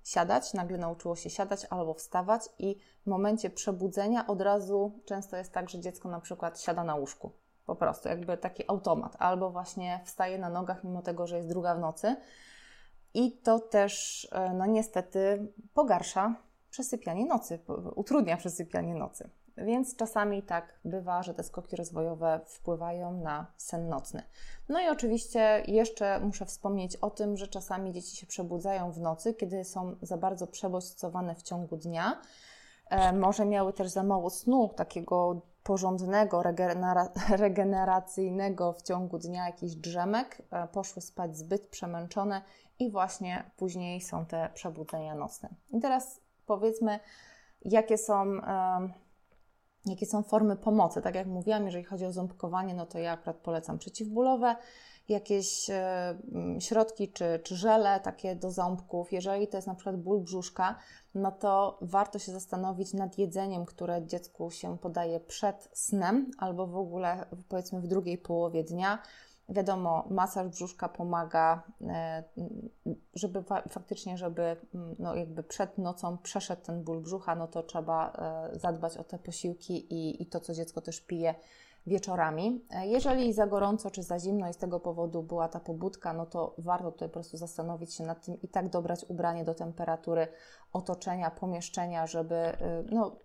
siadać, 0.04 0.54
nagle 0.54 0.78
nauczyło 0.78 1.16
się 1.16 1.30
siadać 1.30 1.66
albo 1.70 1.94
wstawać 1.94 2.42
i 2.59 2.76
w 3.02 3.06
momencie 3.06 3.50
przebudzenia 3.50 4.26
od 4.26 4.40
razu 4.40 5.00
często 5.04 5.37
jest 5.37 5.52
tak, 5.52 5.70
że 5.70 5.80
dziecko 5.80 6.09
na 6.09 6.20
przykład 6.20 6.61
siada 6.61 6.85
na 6.85 6.94
łóżku. 6.94 7.32
Po 7.66 7.76
prostu, 7.76 8.09
jakby 8.09 8.37
taki 8.37 8.64
automat, 8.68 9.16
albo 9.18 9.50
właśnie 9.50 10.00
wstaje 10.04 10.38
na 10.38 10.50
nogach, 10.50 10.85
mimo 10.85 11.02
tego, 11.02 11.26
że 11.26 11.37
jest 11.37 11.49
druga 11.49 11.75
w 11.75 11.78
nocy. 11.78 12.16
I 13.14 13.32
to 13.32 13.59
też, 13.59 14.28
e, 14.32 14.54
no 14.54 14.66
niestety, 14.66 15.52
pogarsza 15.75 16.35
przesypianie 16.70 17.26
nocy, 17.26 17.59
utrudnia 17.94 18.37
przesypianie 18.37 18.94
nocy. 18.94 19.30
Więc 19.64 19.96
czasami 19.96 20.42
tak 20.42 20.80
bywa, 20.84 21.22
że 21.22 21.34
te 21.34 21.42
skoki 21.42 21.76
rozwojowe 21.76 22.40
wpływają 22.46 23.12
na 23.12 23.46
sen 23.56 23.88
nocny. 23.88 24.22
No 24.68 24.80
i 24.80 24.88
oczywiście 24.88 25.62
jeszcze 25.66 26.20
muszę 26.20 26.46
wspomnieć 26.46 26.96
o 26.96 27.10
tym, 27.10 27.36
że 27.36 27.48
czasami 27.48 27.92
dzieci 27.92 28.16
się 28.16 28.26
przebudzają 28.26 28.92
w 28.92 29.00
nocy, 29.00 29.34
kiedy 29.34 29.64
są 29.64 29.96
za 30.02 30.16
bardzo 30.16 30.46
przebodźcowane 30.46 31.34
w 31.34 31.42
ciągu 31.42 31.76
dnia. 31.76 32.20
E, 32.90 33.12
może 33.12 33.46
miały 33.46 33.72
też 33.72 33.88
za 33.88 34.02
mało 34.02 34.30
snu, 34.30 34.70
takiego 34.76 35.40
porządnego, 35.62 36.42
regeneracyjnego 37.28 38.72
w 38.72 38.82
ciągu 38.82 39.18
dnia 39.18 39.46
jakichś 39.46 39.74
drzemek, 39.74 40.42
e, 40.50 40.68
poszły 40.68 41.02
spać 41.02 41.36
zbyt 41.36 41.68
przemęczone 41.68 42.42
i 42.78 42.90
właśnie 42.90 43.50
później 43.56 44.00
są 44.00 44.26
te 44.26 44.50
przebudzenia 44.54 45.14
nocne. 45.14 45.48
I 45.70 45.80
teraz 45.80 46.20
powiedzmy, 46.46 47.00
jakie 47.64 47.98
są, 47.98 48.40
jakie 49.87 50.06
są 50.06 50.22
formy 50.22 50.56
pomocy. 50.56 51.02
Tak 51.02 51.14
jak 51.14 51.26
mówiłam, 51.26 51.64
jeżeli 51.64 51.84
chodzi 51.84 52.04
o 52.04 52.12
ząbkowanie, 52.12 52.75
no 52.75 52.87
to 52.87 52.99
ja 52.99 53.12
akurat 53.12 53.37
polecam 53.37 53.78
przeciwbólowe, 53.78 54.56
jakieś 55.08 55.70
e, 55.70 56.14
środki 56.58 57.12
czy, 57.12 57.40
czy 57.44 57.56
żele 57.56 58.00
takie 58.00 58.37
do 58.37 58.50
ząbków. 58.50 59.12
Jeżeli 59.12 59.49
to 59.49 59.56
jest 59.56 59.68
na 59.68 59.75
przykład 59.75 59.96
ból 59.96 60.20
brzuszka, 60.20 60.78
no 61.14 61.32
to 61.32 61.78
warto 61.82 62.18
się 62.18 62.32
zastanowić 62.32 62.92
nad 62.92 63.18
jedzeniem, 63.18 63.64
które 63.64 64.06
dziecku 64.06 64.50
się 64.50 64.78
podaje 64.78 65.20
przed 65.20 65.68
snem 65.72 66.30
albo 66.38 66.66
w 66.66 66.76
ogóle 66.76 67.26
powiedzmy 67.49 67.80
w 67.80 67.87
drugiej 67.87 68.18
połowie 68.18 68.64
dnia. 68.64 69.02
Wiadomo, 69.50 70.07
masaż 70.11 70.49
brzuszka 70.49 70.88
pomaga, 70.88 71.62
e, 71.88 72.25
żeby 73.14 73.45
faktycznie, 73.69 74.19
żeby 74.19 74.57
no 74.99 75.14
jakby 75.14 75.42
przed 75.42 75.78
nocą 75.78 76.19
przeszedł 76.19 76.62
ten 76.62 76.85
ból 76.85 77.00
brzucha, 77.00 77.35
no 77.35 77.49
to 77.49 77.62
trzeba 77.62 78.12
e, 78.12 78.59
zadbać 78.59 78.97
o 78.97 79.04
te 79.04 79.19
posiłki 79.19 79.95
i, 79.95 80.23
i 80.23 80.26
to, 80.26 80.40
co 80.40 80.54
dziecko 80.54 80.80
też 80.80 81.00
pije 81.00 81.35
wieczorami. 81.87 82.64
E, 82.71 82.87
jeżeli 82.87 83.33
za 83.33 83.47
gorąco 83.47 83.90
czy 83.90 84.02
za 84.02 84.19
zimno 84.19 84.49
i 84.49 84.52
z 84.52 84.57
tego 84.57 84.80
powodu 84.80 85.23
była 85.23 85.49
ta 85.49 85.61
pobudka, 85.61 86.12
no 86.12 86.26
to 86.26 86.54
warto 86.59 86.92
tutaj 86.92 87.09
po 87.09 87.12
prostu 87.12 87.37
zastanowić 87.37 87.95
się 87.95 88.04
nad 88.04 88.25
tym 88.25 88.42
i 88.42 88.49
tak 88.49 88.69
dobrać 88.69 89.04
ubranie 89.09 89.45
do 89.45 89.54
temperatury 89.54 90.28
otoczenia, 90.73 91.30
pomieszczenia, 91.30 92.07
żeby 92.07 92.52
no, 92.90 93.16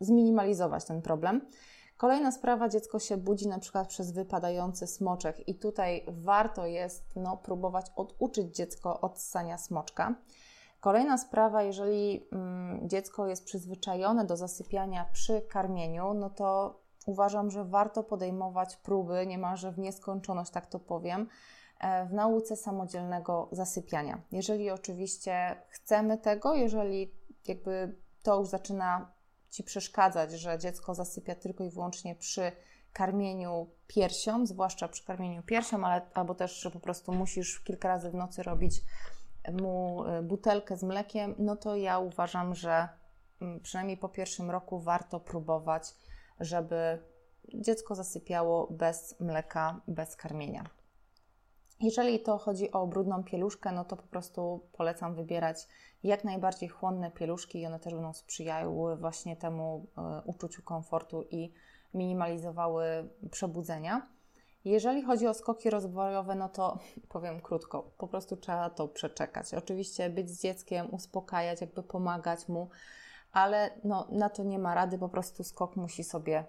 zminimalizować 0.00 0.84
ten 0.84 1.02
problem. 1.02 1.40
Kolejna 1.96 2.32
sprawa, 2.32 2.68
dziecko 2.68 2.98
się 2.98 3.16
budzi 3.16 3.48
na 3.48 3.58
przykład 3.58 3.88
przez 3.88 4.12
wypadający 4.12 4.86
smoczek 4.86 5.48
i 5.48 5.54
tutaj 5.54 6.04
warto 6.08 6.66
jest 6.66 7.16
no, 7.16 7.36
próbować 7.36 7.86
oduczyć 7.96 8.56
dziecko 8.56 9.00
od 9.00 9.18
ssania 9.18 9.58
smoczka. 9.58 10.14
Kolejna 10.80 11.18
sprawa, 11.18 11.62
jeżeli 11.62 12.28
mm, 12.32 12.88
dziecko 12.88 13.26
jest 13.26 13.44
przyzwyczajone 13.44 14.24
do 14.24 14.36
zasypiania 14.36 15.04
przy 15.12 15.42
karmieniu, 15.42 16.14
no 16.14 16.30
to 16.30 16.80
uważam, 17.06 17.50
że 17.50 17.64
warto 17.64 18.02
podejmować 18.02 18.76
próby 18.76 19.26
niemalże 19.26 19.72
w 19.72 19.78
nieskończoność, 19.78 20.50
tak 20.50 20.66
to 20.66 20.78
powiem, 20.78 21.28
e, 21.80 22.06
w 22.06 22.12
nauce 22.12 22.56
samodzielnego 22.56 23.48
zasypiania. 23.52 24.20
Jeżeli 24.32 24.70
oczywiście 24.70 25.56
chcemy 25.68 26.18
tego, 26.18 26.54
jeżeli 26.54 27.14
jakby 27.48 27.96
to 28.22 28.38
już 28.38 28.48
zaczyna 28.48 29.13
Ci 29.54 29.64
przeszkadzać, 29.64 30.32
że 30.32 30.58
dziecko 30.58 30.94
zasypia 30.94 31.34
tylko 31.34 31.64
i 31.64 31.70
wyłącznie 31.70 32.14
przy 32.14 32.52
karmieniu 32.92 33.70
piersią, 33.86 34.46
zwłaszcza 34.46 34.88
przy 34.88 35.04
karmieniu 35.04 35.42
piersią, 35.42 35.86
ale, 35.86 36.02
albo 36.14 36.34
też, 36.34 36.60
że 36.60 36.70
po 36.70 36.80
prostu 36.80 37.12
musisz 37.12 37.60
kilka 37.60 37.88
razy 37.88 38.10
w 38.10 38.14
nocy 38.14 38.42
robić 38.42 38.82
mu 39.52 40.04
e, 40.04 40.22
butelkę 40.22 40.76
z 40.76 40.82
mlekiem, 40.82 41.34
no 41.38 41.56
to 41.56 41.76
ja 41.76 41.98
uważam, 41.98 42.54
że 42.54 42.88
mm, 43.40 43.60
przynajmniej 43.60 43.96
po 43.96 44.08
pierwszym 44.08 44.50
roku 44.50 44.80
warto 44.80 45.20
próbować 45.20 45.94
żeby 46.40 47.02
dziecko 47.54 47.94
zasypiało 47.94 48.66
bez 48.70 49.20
mleka, 49.20 49.80
bez 49.88 50.16
karmienia. 50.16 50.64
Jeżeli 51.80 52.20
to 52.20 52.38
chodzi 52.38 52.72
o 52.72 52.86
brudną 52.86 53.24
pieluszkę, 53.24 53.72
no 53.72 53.84
to 53.84 53.96
po 53.96 54.06
prostu 54.06 54.66
polecam 54.72 55.14
wybierać 55.14 55.68
jak 56.02 56.24
najbardziej 56.24 56.68
chłonne 56.68 57.10
pieluszki 57.10 57.60
i 57.60 57.66
one 57.66 57.80
też 57.80 57.94
będą 57.94 58.12
sprzyjały 58.12 58.96
właśnie 58.96 59.36
temu 59.36 59.86
e, 59.98 60.22
uczuciu 60.24 60.62
komfortu 60.62 61.22
i 61.30 61.52
minimalizowały 61.94 62.84
przebudzenia. 63.30 64.08
Jeżeli 64.64 65.02
chodzi 65.02 65.26
o 65.26 65.34
skoki 65.34 65.70
rozwojowe, 65.70 66.34
no 66.34 66.48
to 66.48 66.78
powiem 67.08 67.40
krótko, 67.40 67.82
po 67.98 68.08
prostu 68.08 68.36
trzeba 68.36 68.70
to 68.70 68.88
przeczekać. 68.88 69.54
Oczywiście 69.54 70.10
być 70.10 70.30
z 70.30 70.42
dzieckiem, 70.42 70.94
uspokajać, 70.94 71.60
jakby 71.60 71.82
pomagać 71.82 72.48
mu, 72.48 72.68
ale 73.32 73.70
no, 73.84 74.08
na 74.10 74.30
to 74.30 74.42
nie 74.42 74.58
ma 74.58 74.74
rady, 74.74 74.98
po 74.98 75.08
prostu 75.08 75.44
skok 75.44 75.76
musi 75.76 76.04
sobie 76.04 76.44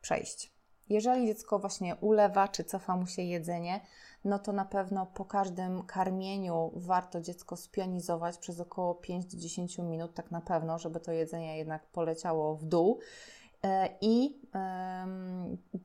przejść. 0.00 0.55
Jeżeli 0.88 1.26
dziecko 1.26 1.58
właśnie 1.58 1.96
ulewa 1.96 2.48
czy 2.48 2.64
cofa 2.64 2.96
mu 2.96 3.06
się 3.06 3.22
jedzenie, 3.22 3.80
no 4.24 4.38
to 4.38 4.52
na 4.52 4.64
pewno 4.64 5.06
po 5.06 5.24
każdym 5.24 5.82
karmieniu 5.82 6.72
warto 6.74 7.20
dziecko 7.20 7.56
spionizować 7.56 8.38
przez 8.38 8.60
około 8.60 8.94
5-10 8.94 9.84
minut, 9.84 10.14
tak 10.14 10.30
na 10.30 10.40
pewno, 10.40 10.78
żeby 10.78 11.00
to 11.00 11.12
jedzenie 11.12 11.58
jednak 11.58 11.86
poleciało 11.86 12.56
w 12.56 12.64
dół. 12.64 13.00
E, 13.64 13.88
I 14.00 14.40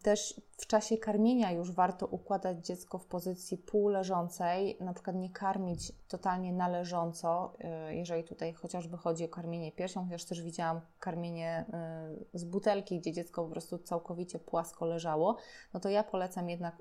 też 0.04 0.42
w 0.58 0.68
czasie 0.68 0.98
karmienia 0.98 1.52
już 1.52 1.72
warto 1.72 2.08
układać 2.08 2.66
dziecko 2.66 2.98
w 2.98 3.06
pozycji 3.06 3.58
półleżącej, 3.58 4.78
na 4.80 4.94
przykład 4.94 5.16
nie 5.16 5.30
karmić 5.30 5.92
totalnie 6.08 6.54
należąco, 6.54 7.54
e, 7.60 7.96
jeżeli 7.96 8.24
tutaj 8.24 8.54
chociażby 8.54 8.98
chodzi 8.98 9.26
o 9.26 9.28
karmienie 9.28 9.72
piersią, 9.72 10.06
chociaż 10.06 10.26
też 10.26 10.42
widziałam 10.42 10.82
karmienie 11.00 11.66
e, 11.74 12.10
z 12.34 12.44
butelki, 12.44 13.00
gdzie 13.00 13.12
dziecko 13.12 13.44
po 13.44 13.50
prostu 13.50 13.78
całkowicie 13.78 14.40
płasko 14.40 14.86
leżało, 14.86 15.38
no 15.74 15.80
to 15.80 15.90
ja 15.90 16.04
polecam 16.04 16.50
jednak 16.50 16.76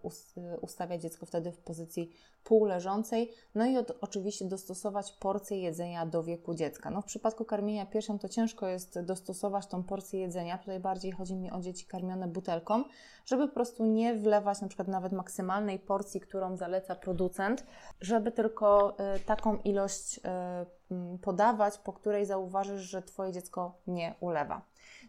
ustawiać 0.60 1.02
dziecko 1.02 1.26
wtedy 1.26 1.52
w 1.52 1.58
pozycji 1.58 2.10
półleżącej, 2.44 3.30
no 3.54 3.66
i 3.66 3.76
od, 3.76 3.92
oczywiście 4.00 4.44
dostosować 4.44 5.12
porcję 5.12 5.60
jedzenia 5.60 6.06
do 6.06 6.22
wieku 6.22 6.54
dziecka. 6.54 6.90
No 6.90 7.02
w 7.02 7.04
przypadku 7.04 7.44
karmienia 7.44 7.86
piersią 7.86 8.18
to 8.18 8.28
ciężko 8.28 8.68
jest 8.68 9.00
dostosować 9.00 9.66
tą 9.66 9.82
porcję 9.82 10.20
jedzenia, 10.20 10.58
tutaj 10.58 10.79
bardziej 10.80 11.12
chodzi 11.12 11.36
mi 11.36 11.50
o 11.50 11.60
dzieci 11.60 11.86
karmione 11.86 12.28
butelką, 12.28 12.84
żeby 13.26 13.48
po 13.48 13.54
prostu 13.54 13.86
nie 13.86 14.14
wlewać 14.14 14.60
na 14.60 14.68
przykład 14.68 14.88
nawet 14.88 15.12
maksymalnej 15.12 15.78
porcji, 15.78 16.20
którą 16.20 16.56
zaleca 16.56 16.94
producent, 16.94 17.64
żeby 18.00 18.32
tylko 18.32 18.96
y, 19.16 19.20
taką 19.20 19.56
ilość 19.56 20.18
y, 20.18 21.18
podawać, 21.18 21.78
po 21.78 21.92
której 21.92 22.26
zauważysz, 22.26 22.80
że 22.80 23.02
Twoje 23.02 23.32
dziecko 23.32 23.78
nie 23.86 24.14
ulewa. 24.20 24.62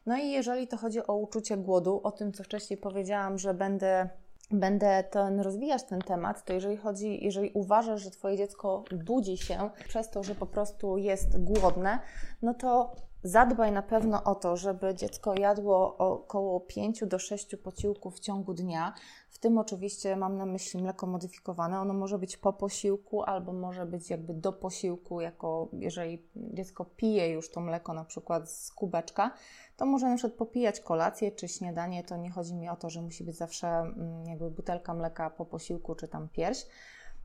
No 0.05 0.17
i 0.17 0.31
jeżeli 0.31 0.67
to 0.67 0.77
chodzi 0.77 1.07
o 1.07 1.15
uczucie 1.15 1.57
głodu, 1.57 2.01
o 2.03 2.11
tym 2.11 2.33
co 2.33 2.43
wcześniej 2.43 2.77
powiedziałam, 2.77 3.37
że 3.37 3.53
będę 3.53 4.09
będę 4.51 5.03
ten, 5.03 5.39
rozwijać 5.39 5.83
ten 5.83 6.01
temat, 6.01 6.45
to 6.45 6.53
jeżeli 6.53 6.77
chodzi, 6.77 7.23
jeżeli 7.23 7.51
uważasz, 7.53 8.01
że 8.01 8.11
Twoje 8.11 8.37
dziecko 8.37 8.83
budzi 9.05 9.37
się 9.37 9.69
przez 9.87 10.09
to, 10.09 10.23
że 10.23 10.35
po 10.35 10.45
prostu 10.45 10.97
jest 10.97 11.43
głodne, 11.43 11.99
no 12.41 12.53
to 12.53 12.95
Zadbaj 13.23 13.71
na 13.71 13.81
pewno 13.81 14.23
o 14.23 14.35
to, 14.35 14.57
żeby 14.57 14.95
dziecko 14.95 15.33
jadło 15.39 15.97
około 15.97 16.59
5 16.59 17.03
do 17.05 17.19
6 17.19 17.55
posiłków 17.55 18.15
w 18.15 18.19
ciągu 18.19 18.53
dnia. 18.53 18.93
W 19.29 19.39
tym 19.39 19.57
oczywiście 19.57 20.15
mam 20.15 20.37
na 20.37 20.45
myśli 20.45 20.81
mleko 20.83 21.07
modyfikowane. 21.07 21.79
Ono 21.79 21.93
może 21.93 22.19
być 22.19 22.37
po 22.37 22.53
posiłku 22.53 23.23
albo 23.23 23.53
może 23.53 23.85
być 23.85 24.09
jakby 24.09 24.33
do 24.33 24.53
posiłku, 24.53 25.21
jako 25.21 25.69
jeżeli 25.73 26.27
dziecko 26.35 26.85
pije 26.85 27.29
już 27.29 27.51
to 27.51 27.61
mleko 27.61 27.93
na 27.93 28.05
przykład 28.05 28.49
z 28.49 28.71
kubeczka, 28.71 29.31
to 29.77 29.85
może 29.85 30.09
na 30.09 30.15
przykład 30.15 30.37
popijać 30.37 30.79
kolację 30.79 31.31
czy 31.31 31.47
śniadanie. 31.47 32.03
To 32.03 32.17
nie 32.17 32.31
chodzi 32.31 32.55
mi 32.55 32.69
o 32.69 32.75
to, 32.75 32.89
że 32.89 33.01
musi 33.01 33.23
być 33.23 33.37
zawsze 33.37 33.67
mm, 33.67 34.25
jakby 34.25 34.51
butelka 34.51 34.93
mleka 34.93 35.29
po 35.29 35.45
posiłku 35.45 35.95
czy 35.95 36.07
tam 36.07 36.29
pierś. 36.29 36.65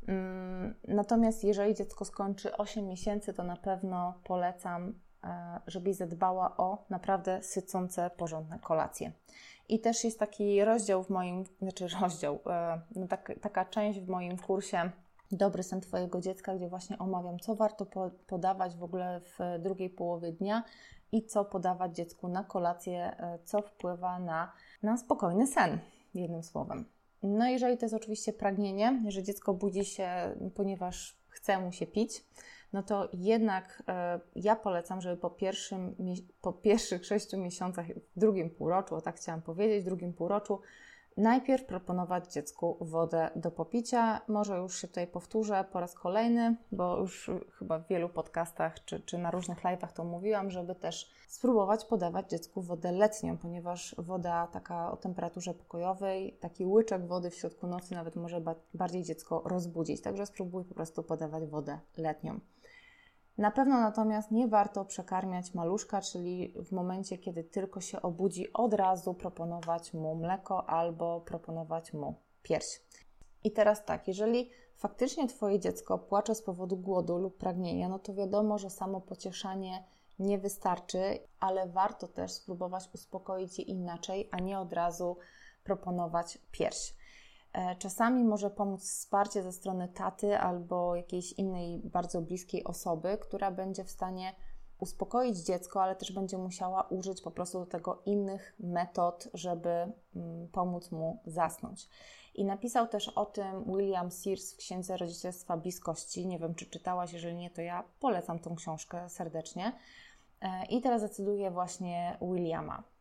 Mm, 0.08 0.74
natomiast 0.88 1.44
jeżeli 1.44 1.74
dziecko 1.74 2.04
skończy 2.04 2.56
8 2.56 2.86
miesięcy, 2.86 3.34
to 3.34 3.44
na 3.44 3.56
pewno 3.56 4.14
polecam 4.24 4.94
żebyś 5.66 5.97
zadbała 5.97 6.56
o 6.56 6.85
naprawdę 6.90 7.42
sycące, 7.42 8.11
porządne 8.16 8.59
kolacje. 8.59 9.12
I 9.68 9.80
też 9.80 10.04
jest 10.04 10.18
taki 10.18 10.64
rozdział 10.64 11.02
w 11.02 11.11
moim, 11.11 11.45
znaczy 11.62 11.88
rozdział, 12.00 12.38
e, 12.47 12.80
no 12.97 13.06
tak, 13.06 13.33
taka 13.40 13.64
część 13.64 14.00
w 14.00 14.09
moim 14.09 14.38
kursie 14.38 14.90
Dobry 15.33 15.62
sen 15.62 15.80
Twojego 15.80 16.21
dziecka, 16.21 16.56
gdzie 16.56 16.68
właśnie 16.68 16.99
omawiam, 16.99 17.38
co 17.38 17.54
warto 17.54 17.87
podawać 18.26 18.76
w 18.76 18.83
ogóle 18.83 19.21
w 19.21 19.38
drugiej 19.62 19.90
połowie 19.90 20.33
dnia 20.33 20.62
i 21.12 21.25
co 21.25 21.45
podawać 21.45 21.97
dziecku 21.97 22.28
na 22.28 22.45
kolację, 22.45 23.16
e, 23.18 23.38
co 23.45 23.62
wpływa 23.62 24.18
na, 24.18 24.52
na 24.83 24.97
spokojny 24.97 25.47
sen, 25.47 25.78
jednym 26.14 26.42
słowem. 26.42 26.85
No, 27.23 27.47
jeżeli 27.47 27.78
to 27.78 27.85
jest 27.85 27.95
oczywiście 27.95 28.33
pragnienie, 28.33 29.02
że 29.09 29.23
dziecko 29.23 29.54
budzi 29.54 29.85
się, 29.85 30.37
ponieważ 30.54 31.16
chce 31.28 31.59
mu 31.59 31.73
się 31.73 31.87
pić, 31.87 32.25
no 32.76 32.83
to 32.83 33.09
jednak 33.12 33.83
e, 33.88 34.21
ja 34.35 34.56
polecam, 34.56 35.00
żeby 35.00 35.16
po, 35.16 35.30
pierwszym, 35.30 35.95
po 36.40 36.52
pierwszych 36.52 37.06
sześciu 37.06 37.38
miesiącach, 37.38 37.87
w 38.16 38.18
drugim 38.21 38.50
półroczu, 38.50 38.95
o 38.95 39.00
tak 39.00 39.16
chciałam 39.16 39.42
powiedzieć, 39.42 39.83
w 39.83 39.85
drugim 39.85 40.12
półroczu, 40.12 40.61
najpierw 41.16 41.64
proponować 41.64 42.33
dziecku 42.33 42.76
wodę 42.80 43.30
do 43.37 43.50
popicia. 43.50 44.21
Może 44.28 44.56
już 44.59 44.80
się 44.80 44.88
tutaj 44.88 45.06
powtórzę 45.06 45.64
po 45.73 45.80
raz 45.80 45.95
kolejny, 45.95 46.56
bo 46.73 46.99
już 46.99 47.30
chyba 47.59 47.78
w 47.78 47.88
wielu 47.88 48.09
podcastach 48.09 48.85
czy, 48.85 49.00
czy 49.00 49.18
na 49.18 49.30
różnych 49.30 49.62
live'ach 49.62 49.92
to 49.92 50.04
mówiłam, 50.04 50.50
żeby 50.50 50.75
też 50.75 51.11
spróbować 51.28 51.85
podawać 51.85 52.30
dziecku 52.30 52.62
wodę 52.62 52.92
letnią, 52.92 53.38
ponieważ 53.38 53.95
woda 53.99 54.47
taka 54.47 54.92
o 54.92 54.97
temperaturze 54.97 55.54
pokojowej, 55.54 56.33
taki 56.40 56.66
łyczek 56.66 57.06
wody 57.06 57.30
w 57.30 57.35
środku 57.35 57.66
nocy 57.66 57.95
nawet 57.95 58.16
może 58.16 58.42
bardziej 58.75 59.02
dziecko 59.02 59.42
rozbudzić. 59.45 60.00
Także 60.00 60.26
spróbuj 60.26 60.64
po 60.64 60.75
prostu 60.75 61.02
podawać 61.02 61.47
wodę 61.47 61.78
letnią. 61.97 62.40
Na 63.38 63.50
pewno 63.50 63.80
natomiast 63.80 64.30
nie 64.30 64.48
warto 64.48 64.84
przekarmiać 64.84 65.54
maluszka, 65.54 66.00
czyli 66.00 66.54
w 66.64 66.72
momencie, 66.72 67.18
kiedy 67.18 67.44
tylko 67.44 67.80
się 67.80 68.02
obudzi, 68.02 68.52
od 68.52 68.74
razu 68.74 69.14
proponować 69.14 69.94
mu 69.94 70.14
mleko 70.14 70.68
albo 70.68 71.20
proponować 71.20 71.92
mu 71.92 72.14
pierś. 72.42 72.80
I 73.44 73.52
teraz 73.52 73.84
tak, 73.84 74.08
jeżeli 74.08 74.50
faktycznie 74.76 75.28
Twoje 75.28 75.60
dziecko 75.60 75.98
płacze 75.98 76.34
z 76.34 76.42
powodu 76.42 76.76
głodu 76.76 77.18
lub 77.18 77.38
pragnienia, 77.38 77.88
no 77.88 77.98
to 77.98 78.14
wiadomo, 78.14 78.58
że 78.58 78.70
samo 78.70 79.00
pocieszanie 79.00 79.84
nie 80.18 80.38
wystarczy, 80.38 81.18
ale 81.40 81.68
warto 81.68 82.08
też 82.08 82.32
spróbować 82.32 82.88
uspokoić 82.94 83.58
je 83.58 83.64
inaczej, 83.64 84.28
a 84.32 84.40
nie 84.40 84.58
od 84.58 84.72
razu 84.72 85.16
proponować 85.64 86.38
pierś. 86.50 86.94
E, 87.56 87.76
czasami 87.76 88.25
może 88.25 88.50
pomóc 88.50 88.82
wsparcie 88.82 89.42
ze 89.42 89.52
strony 89.52 89.88
taty 89.88 90.38
albo 90.38 90.96
jakiejś 90.96 91.32
innej 91.32 91.80
bardzo 91.84 92.22
bliskiej 92.22 92.64
osoby, 92.64 93.18
która 93.20 93.50
będzie 93.50 93.84
w 93.84 93.90
stanie 93.90 94.34
uspokoić 94.78 95.38
dziecko, 95.38 95.82
ale 95.82 95.96
też 95.96 96.12
będzie 96.12 96.38
musiała 96.38 96.82
użyć 96.82 97.22
po 97.22 97.30
prostu 97.30 97.58
do 97.58 97.66
tego 97.66 98.02
innych 98.06 98.54
metod, 98.58 99.28
żeby 99.34 99.68
mm, 100.16 100.48
pomóc 100.52 100.90
mu 100.90 101.22
zasnąć. 101.26 101.88
I 102.34 102.44
napisał 102.44 102.88
też 102.88 103.08
o 103.08 103.26
tym 103.26 103.64
William 103.64 104.10
Sears 104.10 104.54
w 104.54 104.56
Księdze 104.56 104.96
Rodzicielstwa 104.96 105.56
Bliskości. 105.56 106.26
Nie 106.26 106.38
wiem, 106.38 106.54
czy 106.54 106.66
czytałaś, 106.66 107.12
jeżeli 107.12 107.34
nie, 107.34 107.50
to 107.50 107.62
ja 107.62 107.84
polecam 108.00 108.38
tą 108.38 108.56
książkę 108.56 109.08
serdecznie. 109.08 109.72
E, 110.40 110.66
I 110.66 110.80
teraz 110.80 111.02
decyduję 111.02 111.50
właśnie 111.50 112.18
Williama. 112.22 112.95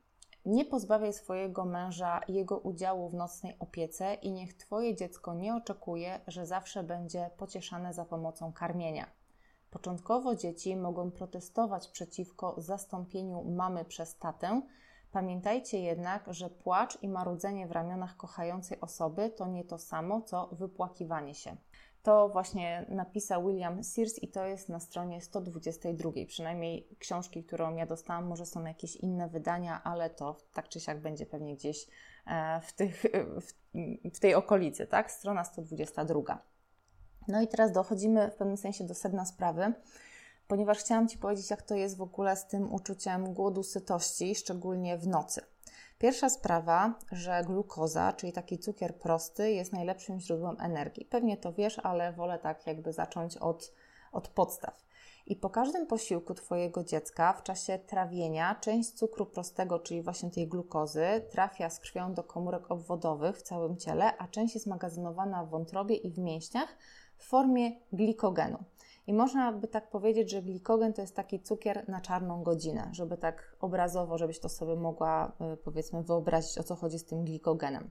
Nie 0.46 0.66
pozbawiaj 0.66 1.14
swojego 1.14 1.66
męża 1.66 2.22
jego 2.28 2.58
udziału 2.58 3.10
w 3.10 3.14
nocnej 3.14 3.56
opiece 3.60 4.14
i 4.14 4.32
niech 4.32 4.54
Twoje 4.54 4.96
dziecko 4.96 5.34
nie 5.34 5.56
oczekuje, 5.56 6.20
że 6.28 6.46
zawsze 6.46 6.84
będzie 6.84 7.30
pocieszane 7.38 7.94
za 7.94 8.06
pomocą 8.06 8.54
karmienia. 8.54 9.08
Początkowo 9.72 10.36
dzieci 10.36 10.76
mogą 10.76 11.12
protestować 11.12 11.88
przeciwko 11.88 12.56
zastąpieniu 12.58 13.44
mamy 13.44 13.86
przez 13.86 14.18
tatę. 14.18 14.62
Pamiętajcie 15.12 15.80
jednak, 15.80 16.26
że 16.28 16.50
płacz 16.50 17.04
i 17.04 17.08
marudzenie 17.08 17.68
w 17.68 17.72
ramionach 17.72 18.18
kochającej 18.18 18.82
osoby 18.82 19.30
to 19.30 19.48
nie 19.48 19.64
to 19.64 19.78
samo, 19.78 20.22
co 20.22 20.48
wypłakiwanie 20.52 21.36
się. 21.36 21.56
To 22.06 22.30
właśnie 22.30 22.86
napisał 22.90 23.48
William 23.48 23.84
Sears 23.84 24.24
i 24.24 24.28
to 24.28 24.46
jest 24.46 24.70
na 24.70 24.80
stronie 24.80 25.22
122. 25.22 26.12
Przynajmniej 26.28 26.88
książki, 27.00 27.44
którą 27.44 27.76
ja 27.76 27.86
dostałam, 27.86 28.28
może 28.28 28.46
są 28.46 28.66
jakieś 28.66 28.96
inne 28.96 29.30
wydania, 29.30 29.84
ale 29.84 30.10
to 30.10 30.38
tak 30.54 30.70
czy 30.70 30.80
siak 30.80 31.02
będzie 31.02 31.26
pewnie 31.26 31.56
gdzieś 31.56 31.88
e, 32.28 32.62
w, 32.62 32.74
tych, 32.74 33.04
w, 33.42 33.54
w 34.16 34.20
tej 34.20 34.36
okolicy, 34.36 34.88
tak? 34.88 35.12
Strona 35.12 35.44
122. 35.44 36.40
No 37.28 37.42
i 37.42 37.48
teraz 37.48 37.72
dochodzimy 37.72 38.32
w 38.32 38.36
pewnym 38.36 38.58
sensie 38.58 38.84
do 38.84 38.96
sedna 38.96 39.26
sprawy, 39.26 39.74
ponieważ 40.48 40.78
chciałam 40.78 41.08
Ci 41.08 41.18
powiedzieć, 41.18 41.50
jak 41.50 41.62
to 41.62 41.76
jest 41.76 41.98
w 41.98 42.02
ogóle 42.02 42.36
z 42.36 42.48
tym 42.48 42.74
uczuciem 42.74 43.34
głodu, 43.34 43.64
sytości, 43.64 44.36
szczególnie 44.36 44.98
w 44.98 45.08
nocy. 45.08 45.42
Pierwsza 45.98 46.30
sprawa, 46.30 46.94
że 47.12 47.42
glukoza, 47.46 48.14
czyli 48.14 48.34
taki 48.34 48.60
cukier 48.60 48.96
prosty, 48.96 49.52
jest 49.52 49.74
najlepszym 49.74 50.20
źródłem 50.20 50.56
energii. 50.60 51.06
Pewnie 51.06 51.38
to 51.38 51.54
wiesz, 51.54 51.80
ale 51.84 52.14
wolę 52.14 52.40
tak 52.40 52.68
jakby 52.68 52.94
zacząć 52.94 53.38
od, 53.38 53.74
od 54.12 54.28
podstaw. 54.28 54.86
I 55.28 55.36
po 55.36 55.50
każdym 55.50 55.88
posiłku 55.88 56.34
Twojego 56.34 56.84
dziecka 56.84 57.34
w 57.34 57.44
czasie 57.44 57.80
trawienia 57.80 58.56
część 58.56 58.92
cukru 58.92 59.26
prostego, 59.26 59.80
czyli 59.80 60.02
właśnie 60.02 60.32
tej 60.32 60.48
glukozy, 60.48 61.06
trafia 61.32 61.70
z 61.70 61.80
krwią 61.80 62.14
do 62.14 62.24
komórek 62.24 62.72
obwodowych 62.72 63.38
w 63.38 63.42
całym 63.42 63.78
ciele, 63.78 64.18
a 64.18 64.28
część 64.28 64.54
jest 64.54 64.68
magazynowana 64.68 65.44
w 65.44 65.50
wątrobie 65.50 65.96
i 65.96 66.12
w 66.12 66.18
mięśniach 66.18 66.78
w 67.18 67.26
formie 67.26 67.72
glikogenu. 67.94 68.64
I 69.08 69.14
można 69.14 69.52
by 69.52 69.68
tak 69.68 69.90
powiedzieć, 69.90 70.32
że 70.32 70.42
glikogen 70.42 70.94
to 70.94 71.02
jest 71.02 71.16
taki 71.16 71.40
cukier 71.40 71.90
na 71.90 72.02
czarną 72.02 72.44
godzinę, 72.44 72.90
żeby 72.92 73.18
tak 73.18 73.56
obrazowo, 73.60 74.18
żebyś 74.18 74.40
to 74.40 74.50
sobie 74.50 74.76
mogła 74.76 75.32
y, 75.54 75.58
powiedzmy 75.58 76.04
wyobrazić, 76.04 76.58
o 76.58 76.64
co 76.64 76.76
chodzi 76.76 77.00
z 77.00 77.06
tym 77.06 77.26
glikogenem. 77.26 77.90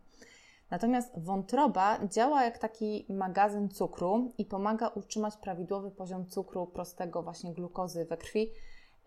Natomiast 0.70 1.18
wątroba 1.18 1.98
działa 2.08 2.44
jak 2.44 2.58
taki 2.58 3.06
magazyn 3.08 3.68
cukru 3.68 4.32
i 4.38 4.44
pomaga 4.44 4.88
utrzymać 4.88 5.36
prawidłowy 5.36 5.90
poziom 5.90 6.26
cukru 6.26 6.66
prostego, 6.66 7.22
właśnie 7.22 7.54
glukozy 7.54 8.04
we 8.04 8.16
krwi 8.16 8.50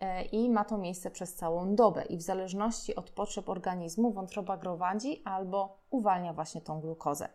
e, 0.00 0.24
i 0.24 0.50
ma 0.50 0.64
to 0.64 0.78
miejsce 0.78 1.10
przez 1.10 1.34
całą 1.34 1.74
dobę. 1.74 2.04
I 2.04 2.16
w 2.16 2.22
zależności 2.22 2.94
od 2.94 3.10
potrzeb 3.10 3.48
organizmu 3.48 4.12
wątroba 4.12 4.56
gromadzi 4.56 5.22
albo 5.24 5.78
uwalnia 5.90 6.32
właśnie 6.32 6.60
tą 6.60 6.80
glukozę. 6.80 7.28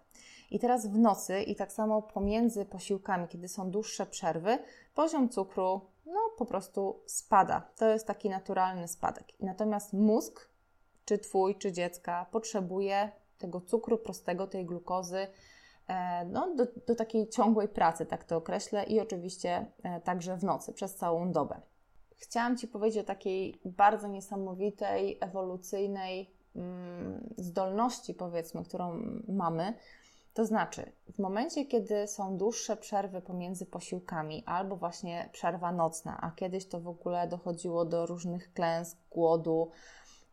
I 0.54 0.60
teraz 0.60 0.88
w 0.88 0.98
nocy 0.98 1.42
i 1.42 1.56
tak 1.56 1.72
samo 1.72 2.02
pomiędzy 2.02 2.66
posiłkami, 2.66 3.28
kiedy 3.28 3.48
są 3.48 3.72
dłuższe 3.72 4.06
przerwy, 4.06 4.60
poziom 4.94 5.30
cukru 5.30 5.82
no, 6.06 6.20
po 6.38 6.46
prostu 6.46 7.00
spada. 7.06 7.62
To 7.78 7.90
jest 7.90 8.08
taki 8.08 8.30
naturalny 8.30 8.88
spadek. 8.88 9.28
Natomiast 9.40 9.94
mózg, 9.94 10.50
czy 11.06 11.18
twój, 11.18 11.56
czy 11.56 11.72
dziecka, 11.72 12.26
potrzebuje 12.32 13.12
tego 13.38 13.62
cukru 13.62 13.98
prostego, 13.98 14.48
tej 14.48 14.66
glukozy, 14.66 15.28
e, 15.88 16.26
no, 16.26 16.56
do, 16.56 16.68
do 16.88 16.96
takiej 16.96 17.30
ciągłej 17.30 17.68
pracy, 17.68 18.06
tak 18.06 18.24
to 18.24 18.38
określę, 18.38 18.84
i 18.84 19.00
oczywiście 19.00 19.66
e, 19.84 20.02
także 20.02 20.38
w 20.38 20.44
nocy, 20.44 20.74
przez 20.74 20.96
całą 20.96 21.32
dobę. 21.32 21.62
Chciałam 22.18 22.58
Ci 22.58 22.68
powiedzieć 22.68 23.04
o 23.04 23.08
takiej 23.08 23.60
bardzo 23.66 24.08
niesamowitej, 24.08 25.18
ewolucyjnej 25.22 26.32
mm, 26.56 27.34
zdolności, 27.38 28.14
powiedzmy, 28.14 28.64
którą 28.64 29.02
mamy, 29.28 29.74
to 30.34 30.46
znaczy, 30.46 30.92
w 31.14 31.20
momencie, 31.20 31.66
kiedy 31.66 32.08
są 32.08 32.38
dłuższe 32.38 32.78
przerwy 32.78 33.22
pomiędzy 33.22 33.66
posiłkami, 33.66 34.44
albo 34.46 34.76
właśnie 34.76 35.30
przerwa 35.32 35.72
nocna, 35.72 36.18
a 36.22 36.32
kiedyś 36.32 36.68
to 36.68 36.80
w 36.80 36.88
ogóle 36.88 37.28
dochodziło 37.28 37.86
do 37.86 38.06
różnych 38.06 38.54
klęsk, 38.54 38.98
głodu, 39.12 39.72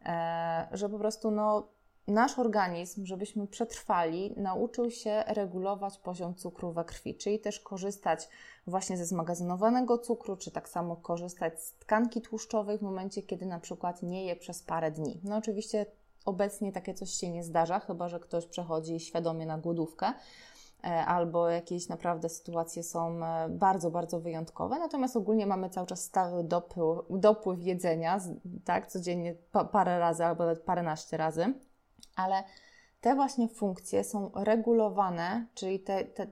e, 0.04 0.68
że 0.72 0.88
po 0.88 0.98
prostu 0.98 1.30
no, 1.30 1.68
nasz 2.08 2.38
organizm, 2.38 3.06
żebyśmy 3.06 3.46
przetrwali, 3.46 4.34
nauczył 4.36 4.90
się 4.90 5.24
regulować 5.26 5.98
poziom 5.98 6.34
cukru 6.34 6.72
we 6.72 6.84
krwi, 6.84 7.14
czyli 7.14 7.40
też 7.40 7.60
korzystać 7.60 8.28
właśnie 8.66 8.96
ze 8.96 9.06
zmagazynowanego 9.06 9.98
cukru, 9.98 10.36
czy 10.36 10.50
tak 10.50 10.68
samo 10.68 10.96
korzystać 10.96 11.62
z 11.62 11.72
tkanki 11.72 12.20
tłuszczowej 12.20 12.78
w 12.78 12.82
momencie, 12.82 13.22
kiedy 13.22 13.46
na 13.46 13.60
przykład 13.60 14.02
nie 14.02 14.24
je 14.24 14.36
przez 14.36 14.62
parę 14.62 14.90
dni. 14.90 15.20
No 15.24 15.36
oczywiście 15.36 15.86
Obecnie 16.24 16.72
takie 16.72 16.94
coś 16.94 17.10
się 17.10 17.30
nie 17.30 17.44
zdarza, 17.44 17.80
chyba 17.80 18.08
że 18.08 18.20
ktoś 18.20 18.46
przechodzi 18.46 19.00
świadomie 19.00 19.46
na 19.46 19.58
głodówkę 19.58 20.12
e, 20.84 20.86
albo 20.86 21.48
jakieś 21.48 21.88
naprawdę 21.88 22.28
sytuacje 22.28 22.82
są 22.82 23.24
e, 23.24 23.48
bardzo, 23.48 23.90
bardzo 23.90 24.20
wyjątkowe. 24.20 24.78
Natomiast 24.78 25.16
ogólnie 25.16 25.46
mamy 25.46 25.70
cały 25.70 25.86
czas 25.86 26.02
stały 26.04 26.44
dopływ, 26.44 26.98
dopływ 27.10 27.62
jedzenia, 27.62 28.20
tak, 28.64 28.86
codziennie 28.86 29.34
parę 29.72 29.98
razy 29.98 30.24
albo 30.24 30.44
nawet 30.44 30.62
paręnaście 30.62 31.16
razy, 31.16 31.54
ale 32.16 32.44
te 33.00 33.14
właśnie 33.14 33.48
funkcje 33.48 34.04
są 34.04 34.30
regulowane, 34.34 35.46
czyli 35.54 35.80
te, 35.80 36.04
te, 36.04 36.26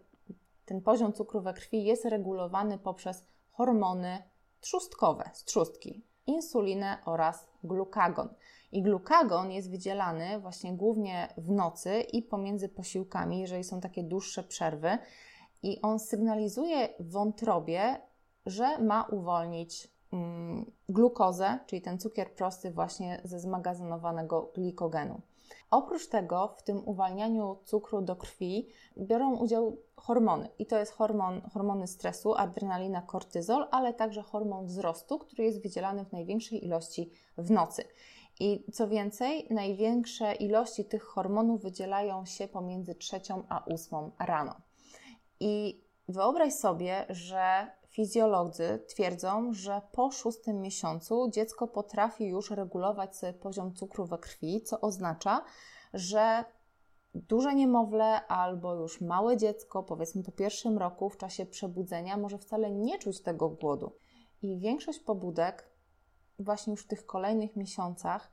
ten 0.65 0.81
poziom 0.81 1.13
cukru 1.13 1.41
we 1.41 1.55
krwi 1.55 1.85
jest 1.85 2.05
regulowany 2.05 2.79
poprzez 2.79 3.25
hormony 3.53 4.23
trzustkowe 4.61 5.31
z 5.33 5.45
trzustki, 5.45 6.05
insulinę 6.27 6.99
oraz 7.05 7.49
glukagon. 7.65 8.29
I 8.73 8.83
glukagon 8.83 9.51
jest 9.51 9.71
wydzielany 9.71 10.41
właśnie 10.41 10.73
głównie 10.73 11.29
w 11.37 11.51
nocy 11.51 12.01
i 12.01 12.23
pomiędzy 12.23 12.69
posiłkami, 12.69 13.41
jeżeli 13.41 13.65
są 13.65 13.81
takie 13.81 14.03
dłuższe 14.03 14.43
przerwy, 14.43 14.99
i 15.63 15.81
on 15.83 15.99
sygnalizuje 15.99 16.89
wątrobie, 17.01 18.01
że 18.47 18.79
ma 18.79 19.03
uwolnić 19.03 19.89
mm, 20.13 20.71
glukozę, 20.89 21.59
czyli 21.67 21.83
ten 21.83 21.99
cukier 21.99 22.33
prosty, 22.33 22.71
właśnie 22.71 23.21
ze 23.25 23.41
zmagazynowanego 23.41 24.53
glikogenu. 24.55 25.21
Oprócz 25.71 26.09
tego 26.09 26.55
w 26.59 26.63
tym 26.63 26.89
uwalnianiu 26.89 27.59
cukru 27.65 28.03
do 28.03 28.17
krwi 28.17 28.69
biorą 28.99 29.37
udział 29.37 29.77
hormony. 29.97 30.49
I 30.59 30.67
to 30.67 30.79
jest 30.79 30.93
hormon, 30.93 31.41
hormony 31.53 31.87
stresu, 31.87 32.35
adrenalina, 32.35 33.03
kortyzol, 33.03 33.67
ale 33.71 33.95
także 33.95 34.23
hormon 34.23 34.67
wzrostu, 34.67 35.19
który 35.19 35.45
jest 35.45 35.63
wydzielany 35.63 36.05
w 36.05 36.13
największej 36.13 36.65
ilości 36.65 37.11
w 37.39 37.51
nocy. 37.51 37.85
I 38.41 38.73
co 38.73 38.89
więcej, 38.89 39.47
największe 39.51 40.35
ilości 40.35 40.85
tych 40.85 41.03
hormonów 41.03 41.63
wydzielają 41.63 42.25
się 42.25 42.49
pomiędzy 42.49 42.95
trzecią 42.95 43.43
a 43.49 43.65
ósmą 43.65 44.11
rano. 44.19 44.55
I 45.41 45.83
wyobraź 46.09 46.53
sobie, 46.55 47.07
że 47.09 47.67
fizjolodzy 47.89 48.85
twierdzą, 48.89 49.53
że 49.53 49.83
po 49.93 50.11
szóstym 50.11 50.61
miesiącu 50.61 51.31
dziecko 51.31 51.69
potrafi 51.69 52.25
już 52.25 52.51
regulować 52.51 53.17
sobie 53.17 53.33
poziom 53.33 53.75
cukru 53.75 54.07
we 54.07 54.19
krwi, 54.19 54.63
co 54.63 54.81
oznacza, 54.81 55.45
że 55.95 56.45
duże 57.15 57.55
niemowlę 57.55 58.27
albo 58.27 58.75
już 58.75 59.01
małe 59.01 59.37
dziecko, 59.37 59.83
powiedzmy 59.83 60.23
po 60.23 60.33
pierwszym 60.33 60.79
roku 60.79 61.11
w 61.11 61.17
czasie 61.17 61.47
przebudzenia, 61.47 62.17
może 62.17 62.39
wcale 62.39 62.71
nie 62.71 62.99
czuć 62.99 63.23
tego 63.23 63.49
głodu. 63.49 63.93
I 64.43 64.59
większość 64.59 64.99
pobudek 64.99 65.68
właśnie 66.39 66.71
już 66.71 66.83
w 66.83 66.87
tych 66.87 67.07
kolejnych 67.07 67.57
miesiącach 67.57 68.31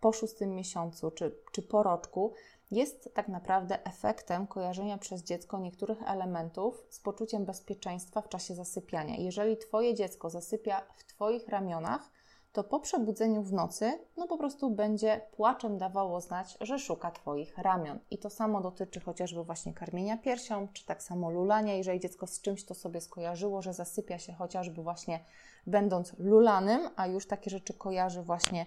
po 0.00 0.12
szóstym 0.12 0.54
miesiącu 0.54 1.10
czy, 1.10 1.36
czy 1.52 1.62
po 1.62 1.82
roczku 1.82 2.34
jest 2.70 3.14
tak 3.14 3.28
naprawdę 3.28 3.86
efektem 3.86 4.46
kojarzenia 4.46 4.98
przez 4.98 5.22
dziecko 5.22 5.58
niektórych 5.58 5.98
elementów 6.06 6.86
z 6.90 7.00
poczuciem 7.00 7.44
bezpieczeństwa 7.44 8.22
w 8.22 8.28
czasie 8.28 8.54
zasypiania. 8.54 9.16
Jeżeli 9.16 9.56
Twoje 9.56 9.94
dziecko 9.94 10.30
zasypia 10.30 10.82
w 10.96 11.04
Twoich 11.04 11.48
ramionach, 11.48 12.10
to 12.52 12.64
po 12.64 12.80
przebudzeniu 12.80 13.42
w 13.42 13.52
nocy, 13.52 13.98
no 14.16 14.26
po 14.26 14.38
prostu 14.38 14.70
będzie 14.70 15.20
płaczem 15.36 15.78
dawało 15.78 16.20
znać, 16.20 16.56
że 16.60 16.78
szuka 16.78 17.10
Twoich 17.10 17.58
ramion. 17.58 17.98
I 18.10 18.18
to 18.18 18.30
samo 18.30 18.60
dotyczy 18.60 19.00
chociażby 19.00 19.44
właśnie 19.44 19.74
karmienia 19.74 20.16
piersią, 20.16 20.68
czy 20.72 20.86
tak 20.86 21.02
samo 21.02 21.30
lulania. 21.30 21.74
Jeżeli 21.74 22.00
dziecko 22.00 22.26
z 22.26 22.40
czymś 22.40 22.64
to 22.64 22.74
sobie 22.74 23.00
skojarzyło, 23.00 23.62
że 23.62 23.74
zasypia 23.74 24.18
się 24.18 24.32
chociażby 24.32 24.82
właśnie 24.82 25.20
będąc 25.66 26.12
lulanym, 26.18 26.88
a 26.96 27.06
już 27.06 27.26
takie 27.26 27.50
rzeczy 27.50 27.74
kojarzy 27.74 28.22
właśnie 28.22 28.66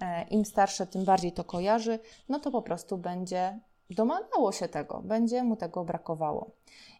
e, 0.00 0.22
im 0.28 0.44
starsze, 0.44 0.86
tym 0.86 1.04
bardziej 1.04 1.32
to 1.32 1.44
kojarzy, 1.44 1.98
no 2.28 2.40
to 2.40 2.50
po 2.50 2.62
prostu 2.62 2.98
będzie 2.98 3.58
domagało 3.90 4.52
się 4.52 4.68
tego, 4.68 5.02
będzie 5.04 5.42
mu 5.42 5.56
tego 5.56 5.84
brakowało. 5.84 6.50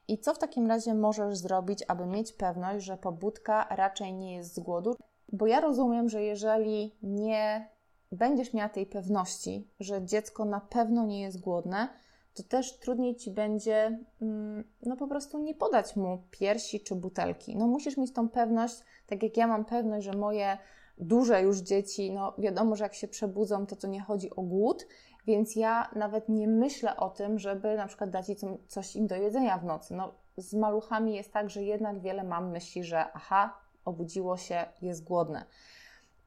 I 0.09 0.19
co 0.19 0.35
w 0.35 0.39
takim 0.39 0.67
razie 0.67 0.95
możesz 0.95 1.39
zrobić, 1.39 1.85
aby 1.89 2.07
mieć 2.07 2.33
pewność, 2.33 2.85
że 2.85 2.97
pobudka 2.97 3.67
raczej 3.71 4.13
nie 4.13 4.35
jest 4.35 4.55
z 4.55 4.59
głodu? 4.59 4.97
Bo 5.33 5.47
ja 5.47 5.61
rozumiem, 5.61 6.09
że 6.09 6.23
jeżeli 6.23 6.97
nie 7.03 7.69
będziesz 8.13 8.55
miała 8.55 8.69
tej 8.69 8.87
pewności, 8.87 9.69
że 9.81 10.05
dziecko 10.05 10.45
na 10.45 10.61
pewno 10.61 11.07
nie 11.07 11.21
jest 11.21 11.41
głodne, 11.41 11.89
to 12.35 12.43
też 12.43 12.79
trudniej 12.79 13.17
ci 13.17 13.31
będzie 13.31 13.99
mm, 14.23 14.65
no 14.83 14.97
po 14.97 15.07
prostu 15.09 15.39
nie 15.39 15.55
podać 15.55 15.97
mu 15.97 16.23
piersi 16.31 16.81
czy 16.81 16.95
butelki. 16.95 17.57
No 17.57 17.67
musisz 17.67 17.97
mieć 17.97 18.13
tą 18.13 18.29
pewność, 18.29 18.77
tak 19.07 19.23
jak 19.23 19.37
ja 19.37 19.47
mam 19.47 19.65
pewność, 19.65 20.07
że 20.07 20.13
moje 20.13 20.59
duże 20.99 21.43
już 21.43 21.59
dzieci, 21.59 22.13
no 22.13 22.35
wiadomo, 22.39 22.77
że 22.77 22.85
jak 22.85 22.95
się 22.95 23.09
przebudzą, 23.09 23.67
to 23.67 23.77
to 23.77 23.87
nie 23.87 24.01
chodzi 24.01 24.31
o 24.31 24.43
głód, 24.43 24.87
więc 25.27 25.57
ja 25.57 25.91
nawet 25.97 26.29
nie 26.29 26.49
myślę 26.49 26.97
o 26.97 27.11
tym, 27.11 27.39
żeby 27.39 27.77
na 27.77 27.87
przykład 27.87 28.11
dać 28.11 28.29
im 28.29 28.59
coś 28.69 28.97
im 28.97 29.07
do 29.07 29.17
jedzenia 29.17 29.59
w 29.59 29.65
nocy. 29.65 29.95
No 29.95 30.15
z 30.37 30.55
maluchami 30.55 31.15
jest 31.15 31.33
tak, 31.33 31.51
że 31.51 31.63
jednak 31.63 32.01
wiele 32.01 32.25
mam 32.25 32.51
myśli, 32.51 32.85
że 32.85 33.13
aha, 33.13 33.59
obudziło 33.89 34.37
się, 34.37 34.65
jest 34.83 35.05
głodne. 35.05 35.45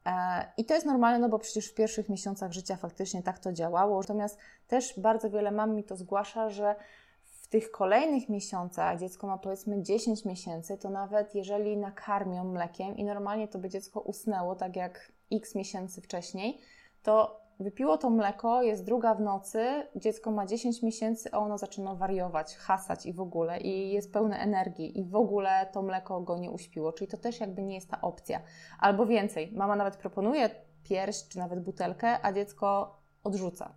E, 0.05 0.51
I 0.57 0.65
to 0.65 0.73
jest 0.73 0.85
normalne, 0.85 1.19
no 1.19 1.29
bo 1.29 1.39
przecież 1.39 1.67
w 1.67 1.73
pierwszych 1.73 2.09
miesiącach 2.09 2.51
życia 2.51 2.75
faktycznie 2.75 3.23
tak 3.23 3.39
to 3.39 3.53
działało. 3.53 3.99
Natomiast 3.99 4.37
też 4.67 4.99
bardzo 4.99 5.29
wiele 5.29 5.51
mam 5.51 5.75
mi 5.75 5.83
to 5.83 5.95
zgłasza, 5.95 6.49
że 6.49 6.75
w 7.23 7.47
tych 7.47 7.71
kolejnych 7.71 8.29
miesiącach, 8.29 8.99
dziecko 8.99 9.27
ma 9.27 9.37
powiedzmy 9.37 9.83
10 9.83 10.25
miesięcy, 10.25 10.77
to 10.77 10.89
nawet 10.89 11.35
jeżeli 11.35 11.77
nakarmią 11.77 12.43
mlekiem 12.43 12.97
i 12.97 13.03
normalnie 13.03 13.47
to 13.47 13.59
by 13.59 13.69
dziecko 13.69 13.99
usnęło, 13.99 14.55
tak 14.55 14.75
jak 14.75 15.11
x 15.31 15.55
miesięcy 15.55 16.01
wcześniej, 16.01 16.61
to 17.03 17.40
Wypiło 17.61 17.97
to 17.97 18.09
mleko, 18.09 18.61
jest 18.61 18.85
druga 18.85 19.15
w 19.15 19.21
nocy, 19.21 19.87
dziecko 19.95 20.31
ma 20.31 20.45
10 20.45 20.83
miesięcy, 20.83 21.29
a 21.31 21.37
ono 21.37 21.57
zaczyna 21.57 21.95
wariować, 21.95 22.55
hasać 22.55 23.05
i 23.05 23.13
w 23.13 23.19
ogóle, 23.19 23.59
i 23.59 23.91
jest 23.91 24.13
pełne 24.13 24.37
energii, 24.39 24.99
i 24.99 25.03
w 25.03 25.15
ogóle 25.15 25.69
to 25.73 25.81
mleko 25.81 26.21
go 26.21 26.37
nie 26.37 26.51
uśpiło. 26.51 26.93
Czyli 26.93 27.11
to 27.11 27.17
też 27.17 27.39
jakby 27.39 27.63
nie 27.63 27.75
jest 27.75 27.89
ta 27.89 28.01
opcja. 28.01 28.41
Albo 28.79 29.05
więcej, 29.05 29.51
mama 29.51 29.75
nawet 29.75 29.97
proponuje 29.97 30.49
pierś 30.83 31.27
czy 31.27 31.37
nawet 31.37 31.63
butelkę, 31.63 32.25
a 32.25 32.33
dziecko 32.33 32.97
odrzuca. 33.23 33.75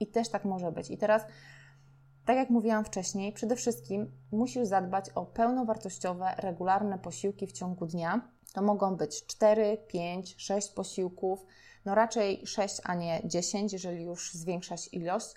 I 0.00 0.06
też 0.06 0.28
tak 0.28 0.44
może 0.44 0.72
być. 0.72 0.90
I 0.90 0.98
teraz, 0.98 1.22
tak 2.24 2.36
jak 2.36 2.50
mówiłam 2.50 2.84
wcześniej, 2.84 3.32
przede 3.32 3.56
wszystkim 3.56 4.12
musisz 4.32 4.66
zadbać 4.66 5.10
o 5.10 5.26
pełnowartościowe, 5.26 6.34
regularne 6.38 6.98
posiłki 6.98 7.46
w 7.46 7.52
ciągu 7.52 7.86
dnia. 7.86 8.28
To 8.52 8.62
mogą 8.62 8.96
być 8.96 9.26
4, 9.26 9.78
5, 9.88 10.34
6 10.38 10.68
posiłków 10.68 11.46
no 11.84 11.94
raczej 11.94 12.46
6, 12.46 12.80
a 12.84 12.94
nie 12.94 13.20
10, 13.24 13.72
jeżeli 13.72 14.04
już 14.04 14.32
zwiększać 14.32 14.88
ilość. 14.92 15.34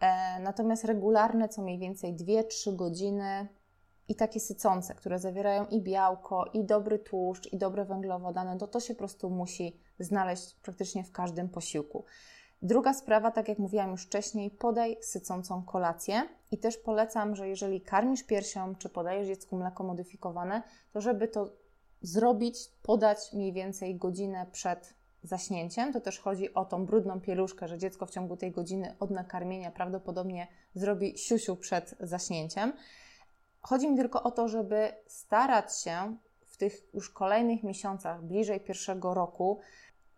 E, 0.00 0.40
natomiast 0.40 0.84
regularne 0.84 1.48
co 1.48 1.62
mniej 1.62 1.78
więcej 1.78 2.14
2-3 2.14 2.76
godziny 2.76 3.48
i 4.08 4.14
takie 4.14 4.40
sycące, 4.40 4.94
które 4.94 5.18
zawierają 5.18 5.66
i 5.66 5.80
białko, 5.80 6.44
i 6.52 6.64
dobry 6.64 6.98
tłuszcz, 6.98 7.52
i 7.52 7.58
dobre 7.58 7.84
węglowodany, 7.84 8.58
to 8.58 8.66
to 8.66 8.80
się 8.80 8.94
po 8.94 8.98
prostu 8.98 9.30
musi 9.30 9.80
znaleźć 9.98 10.54
praktycznie 10.54 11.04
w 11.04 11.12
każdym 11.12 11.48
posiłku. 11.48 12.04
Druga 12.62 12.94
sprawa, 12.94 13.30
tak 13.30 13.48
jak 13.48 13.58
mówiłam 13.58 13.90
już 13.90 14.06
wcześniej, 14.06 14.50
podaj 14.50 14.96
sycącą 15.00 15.62
kolację 15.62 16.28
i 16.50 16.58
też 16.58 16.76
polecam, 16.76 17.36
że 17.36 17.48
jeżeli 17.48 17.80
karmisz 17.80 18.22
piersią 18.22 18.74
czy 18.74 18.88
podajesz 18.88 19.26
dziecku 19.26 19.56
mleko 19.56 19.84
modyfikowane, 19.84 20.62
to 20.92 21.00
żeby 21.00 21.28
to 21.28 21.52
zrobić, 22.02 22.58
podać 22.82 23.32
mniej 23.32 23.52
więcej 23.52 23.96
godzinę 23.96 24.46
przed 24.52 24.94
zaśnięciem, 25.24 25.92
to 25.92 26.00
też 26.00 26.18
chodzi 26.18 26.54
o 26.54 26.64
tą 26.64 26.86
brudną 26.86 27.20
pieluszkę, 27.20 27.68
że 27.68 27.78
dziecko 27.78 28.06
w 28.06 28.10
ciągu 28.10 28.36
tej 28.36 28.50
godziny 28.52 28.96
od 29.00 29.10
nakarmienia 29.10 29.70
prawdopodobnie 29.70 30.46
zrobi 30.74 31.18
siusiu 31.18 31.56
przed 31.56 31.94
zaśnięciem. 32.00 32.72
Chodzi 33.60 33.90
mi 33.90 33.96
tylko 33.96 34.22
o 34.22 34.30
to, 34.30 34.48
żeby 34.48 34.92
starać 35.06 35.80
się 35.80 36.16
w 36.46 36.56
tych 36.56 36.94
już 36.94 37.10
kolejnych 37.10 37.62
miesiącach, 37.62 38.22
bliżej 38.22 38.60
pierwszego 38.60 39.14
roku, 39.14 39.60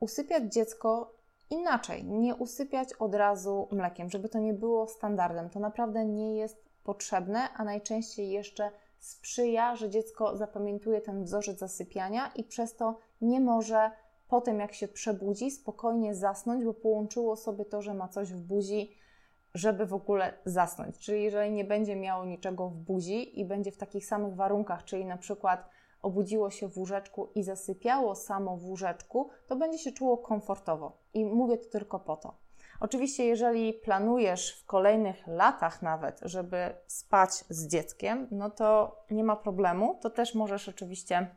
usypiać 0.00 0.52
dziecko 0.52 1.14
inaczej, 1.50 2.04
nie 2.04 2.34
usypiać 2.34 2.92
od 2.92 3.14
razu 3.14 3.68
mlekiem, 3.72 4.10
żeby 4.10 4.28
to 4.28 4.38
nie 4.38 4.54
było 4.54 4.88
standardem. 4.88 5.50
To 5.50 5.60
naprawdę 5.60 6.04
nie 6.04 6.36
jest 6.36 6.64
potrzebne, 6.84 7.48
a 7.54 7.64
najczęściej 7.64 8.30
jeszcze 8.30 8.70
sprzyja, 8.98 9.76
że 9.76 9.90
dziecko 9.90 10.36
zapamiętuje 10.36 11.00
ten 11.00 11.24
wzorzec 11.24 11.58
zasypiania 11.58 12.32
i 12.34 12.44
przez 12.44 12.74
to 12.74 12.98
nie 13.20 13.40
może 13.40 13.90
potem 14.28 14.60
jak 14.60 14.74
się 14.74 14.88
przebudzi, 14.88 15.50
spokojnie 15.50 16.14
zasnąć, 16.14 16.64
bo 16.64 16.74
połączyło 16.74 17.36
sobie 17.36 17.64
to, 17.64 17.82
że 17.82 17.94
ma 17.94 18.08
coś 18.08 18.32
w 18.32 18.40
buzi, 18.40 18.96
żeby 19.54 19.86
w 19.86 19.94
ogóle 19.94 20.38
zasnąć. 20.44 20.98
Czyli 20.98 21.22
jeżeli 21.22 21.52
nie 21.52 21.64
będzie 21.64 21.96
miało 21.96 22.24
niczego 22.24 22.68
w 22.68 22.76
buzi 22.76 23.40
i 23.40 23.44
będzie 23.44 23.72
w 23.72 23.76
takich 23.76 24.06
samych 24.06 24.34
warunkach, 24.34 24.84
czyli 24.84 25.04
na 25.04 25.16
przykład 25.16 25.68
obudziło 26.02 26.50
się 26.50 26.68
w 26.68 26.78
łóżeczku 26.78 27.28
i 27.34 27.42
zasypiało 27.42 28.14
samo 28.14 28.56
w 28.56 28.64
łóżeczku, 28.64 29.30
to 29.46 29.56
będzie 29.56 29.78
się 29.78 29.92
czuło 29.92 30.18
komfortowo. 30.18 30.98
I 31.14 31.24
mówię 31.24 31.58
to 31.58 31.70
tylko 31.70 32.00
po 32.00 32.16
to. 32.16 32.34
Oczywiście, 32.80 33.24
jeżeli 33.24 33.72
planujesz 33.72 34.60
w 34.60 34.66
kolejnych 34.66 35.26
latach 35.26 35.82
nawet, 35.82 36.20
żeby 36.22 36.74
spać 36.86 37.30
z 37.30 37.66
dzieckiem, 37.66 38.28
no 38.30 38.50
to 38.50 38.96
nie 39.10 39.24
ma 39.24 39.36
problemu. 39.36 39.98
To 40.00 40.10
też 40.10 40.34
możesz 40.34 40.68
oczywiście 40.68 41.36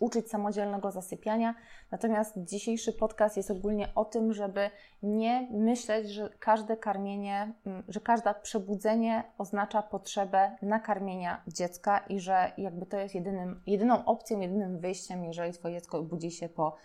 uczyć 0.00 0.30
samodzielnego 0.30 0.90
zasypiania. 0.90 1.54
Natomiast 1.90 2.34
dzisiejszy 2.36 2.92
podcast 2.92 3.36
jest 3.36 3.50
ogólnie 3.50 3.88
o 3.94 4.04
tym, 4.04 4.32
żeby 4.32 4.70
nie 5.02 5.48
myśleć, 5.50 6.10
że 6.10 6.30
każde 6.38 6.76
karmienie, 6.76 7.52
mm, 7.66 7.82
że 7.88 8.00
każde 8.00 8.34
przebudzenie 8.42 9.24
oznacza 9.38 9.82
potrzebę 9.82 10.56
nakarmienia 10.62 11.42
dziecka 11.46 11.98
i 11.98 12.20
że 12.20 12.52
jakby 12.58 12.86
to 12.86 12.98
jest 12.98 13.14
jedynym, 13.14 13.62
jedyną 13.66 14.04
opcją, 14.04 14.40
jedynym 14.40 14.78
wyjściem, 14.78 15.24
jeżeli 15.24 15.52
Twoje 15.52 15.74
dziecko 15.74 16.02
budzi 16.02 16.30
się 16.30 16.48
po 16.48 16.76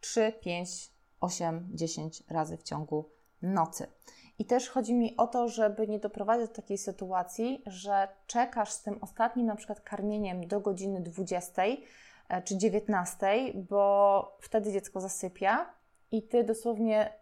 3, 0.00 0.32
5, 0.40 0.90
8, 1.20 1.68
10 1.72 2.22
razy 2.30 2.56
w 2.56 2.62
ciągu 2.62 3.10
nocy. 3.42 3.86
I 4.38 4.44
też 4.44 4.68
chodzi 4.68 4.94
mi 4.94 5.16
o 5.16 5.26
to, 5.26 5.48
żeby 5.48 5.88
nie 5.88 5.98
doprowadzić 5.98 6.48
do 6.48 6.54
takiej 6.54 6.78
sytuacji, 6.78 7.62
że 7.66 8.08
czekasz 8.26 8.72
z 8.72 8.82
tym 8.82 8.98
ostatnim 9.00 9.46
na 9.46 9.56
przykład 9.56 9.80
karmieniem 9.80 10.46
do 10.46 10.60
godziny 10.60 11.00
20 11.00 11.62
E, 11.62 11.76
czy 12.44 12.56
19, 12.56 13.26
bo 13.54 14.38
wtedy 14.40 14.72
dziecko 14.72 15.00
zasypia 15.00 15.74
i 16.12 16.22
ty 16.22 16.44
dosłownie 16.44 17.20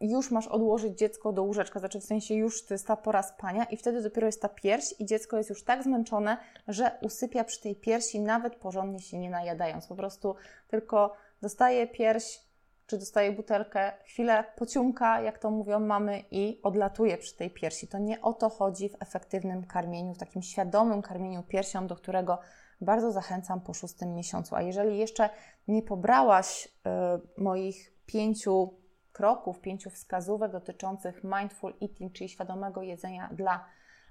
już 0.00 0.30
masz 0.30 0.46
odłożyć 0.46 0.98
dziecko 0.98 1.32
do 1.32 1.42
łóżeczka, 1.42 1.80
znaczy 1.80 2.00
w 2.00 2.04
sensie 2.04 2.34
już 2.34 2.66
to 2.66 2.74
jest 2.74 2.86
ta 2.86 2.96
pora 2.96 3.22
spania 3.22 3.64
i 3.64 3.76
wtedy 3.76 4.02
dopiero 4.02 4.26
jest 4.26 4.42
ta 4.42 4.48
pierś 4.48 4.94
i 4.98 5.04
dziecko 5.04 5.36
jest 5.36 5.50
już 5.50 5.64
tak 5.64 5.82
zmęczone, 5.82 6.36
że 6.68 6.98
usypia 7.02 7.44
przy 7.44 7.60
tej 7.60 7.76
piersi, 7.76 8.20
nawet 8.20 8.56
porządnie 8.56 9.00
się 9.00 9.18
nie 9.18 9.30
najadając. 9.30 9.86
Po 9.86 9.96
prostu 9.96 10.34
tylko 10.68 11.12
dostaje 11.42 11.86
pierś, 11.86 12.40
czy 12.86 12.98
dostaje 12.98 13.32
butelkę, 13.32 13.92
chwilę 14.04 14.44
pociumka, 14.56 15.20
jak 15.20 15.38
to 15.38 15.50
mówią 15.50 15.80
mamy, 15.80 16.24
i 16.30 16.60
odlatuje 16.62 17.18
przy 17.18 17.36
tej 17.36 17.50
piersi. 17.50 17.88
To 17.88 17.98
nie 17.98 18.20
o 18.20 18.32
to 18.32 18.48
chodzi 18.48 18.88
w 18.88 19.02
efektywnym 19.02 19.66
karmieniu, 19.66 20.14
w 20.14 20.18
takim 20.18 20.42
świadomym 20.42 21.02
karmieniu 21.02 21.42
piersią, 21.42 21.86
do 21.86 21.96
którego 21.96 22.38
bardzo 22.80 23.12
zachęcam 23.12 23.60
po 23.60 23.74
szóstym 23.74 24.14
miesiącu. 24.14 24.56
A 24.56 24.62
jeżeli 24.62 24.98
jeszcze 24.98 25.30
nie 25.68 25.82
pobrałaś 25.82 26.66
y, 26.66 27.42
moich 27.42 27.92
pięciu 28.06 28.74
kroków, 29.12 29.60
pięciu 29.60 29.90
wskazówek 29.90 30.52
dotyczących 30.52 31.24
mindful 31.24 31.74
eating, 31.82 32.12
czyli 32.12 32.28
świadomego 32.28 32.82
jedzenia 32.82 33.30
dla 33.32 33.64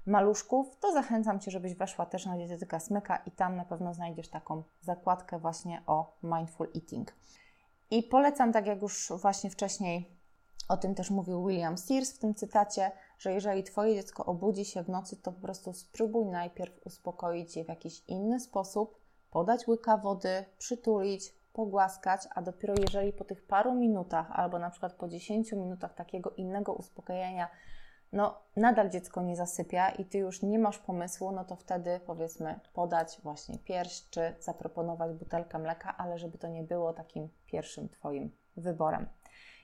maluszków, 0.05 0.77
to 0.79 0.91
zachęcam 0.91 1.39
Cię, 1.39 1.51
żebyś 1.51 1.75
weszła 1.75 2.05
też 2.05 2.25
na 2.25 2.37
dietetyka 2.37 2.79
Smyka 2.79 3.17
i 3.17 3.31
tam 3.31 3.55
na 3.55 3.65
pewno 3.65 3.93
znajdziesz 3.93 4.29
taką 4.29 4.63
zakładkę 4.81 5.39
właśnie 5.39 5.83
o 5.87 6.17
mindful 6.23 6.67
eating. 6.75 7.13
I 7.91 8.03
polecam, 8.03 8.53
tak 8.53 8.67
jak 8.67 8.81
już 8.81 9.13
właśnie 9.21 9.49
wcześniej 9.49 10.15
o 10.69 10.77
tym 10.77 10.95
też 10.95 11.11
mówił 11.11 11.47
William 11.47 11.77
Sears 11.77 12.11
w 12.11 12.19
tym 12.19 12.35
cytacie, 12.35 12.91
że 13.17 13.33
jeżeli 13.33 13.63
Twoje 13.63 13.95
dziecko 13.95 14.25
obudzi 14.25 14.65
się 14.65 14.83
w 14.83 14.89
nocy, 14.89 15.15
to 15.21 15.31
po 15.31 15.41
prostu 15.41 15.73
spróbuj 15.73 16.25
najpierw 16.25 16.85
uspokoić 16.85 17.55
je 17.55 17.65
w 17.65 17.67
jakiś 17.67 18.03
inny 18.07 18.39
sposób, 18.39 18.99
podać 19.31 19.67
łyka 19.67 19.97
wody, 19.97 20.45
przytulić, 20.57 21.33
pogłaskać, 21.53 22.21
a 22.35 22.41
dopiero 22.41 22.73
jeżeli 22.81 23.13
po 23.13 23.23
tych 23.23 23.47
paru 23.47 23.73
minutach 23.73 24.31
albo 24.31 24.59
na 24.59 24.69
przykład 24.69 24.93
po 24.93 25.07
10 25.07 25.51
minutach 25.51 25.93
takiego 25.93 26.29
innego 26.29 26.73
uspokojenia 26.73 27.49
no 28.15 28.41
nadal 28.55 28.89
dziecko 28.89 29.21
nie 29.21 29.35
zasypia 29.35 29.89
i 29.89 30.05
ty 30.05 30.17
już 30.17 30.41
nie 30.41 30.59
masz 30.59 30.77
pomysłu, 30.77 31.31
no 31.31 31.45
to 31.45 31.55
wtedy 31.55 31.99
powiedzmy 32.05 32.59
podać 32.73 33.19
właśnie 33.23 33.59
pierś, 33.59 34.09
czy 34.09 34.35
zaproponować 34.39 35.13
butelkę 35.13 35.59
mleka, 35.59 35.97
ale 35.97 36.19
żeby 36.19 36.37
to 36.37 36.47
nie 36.47 36.63
było 36.63 36.93
takim 36.93 37.29
pierwszym 37.45 37.89
Twoim 37.89 38.31
wyborem. 38.57 39.07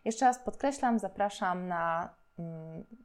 Jeszcze 0.06 0.26
raz 0.26 0.40
podkreślam, 0.40 1.00
zapraszam 1.00 1.68
na, 1.68 2.16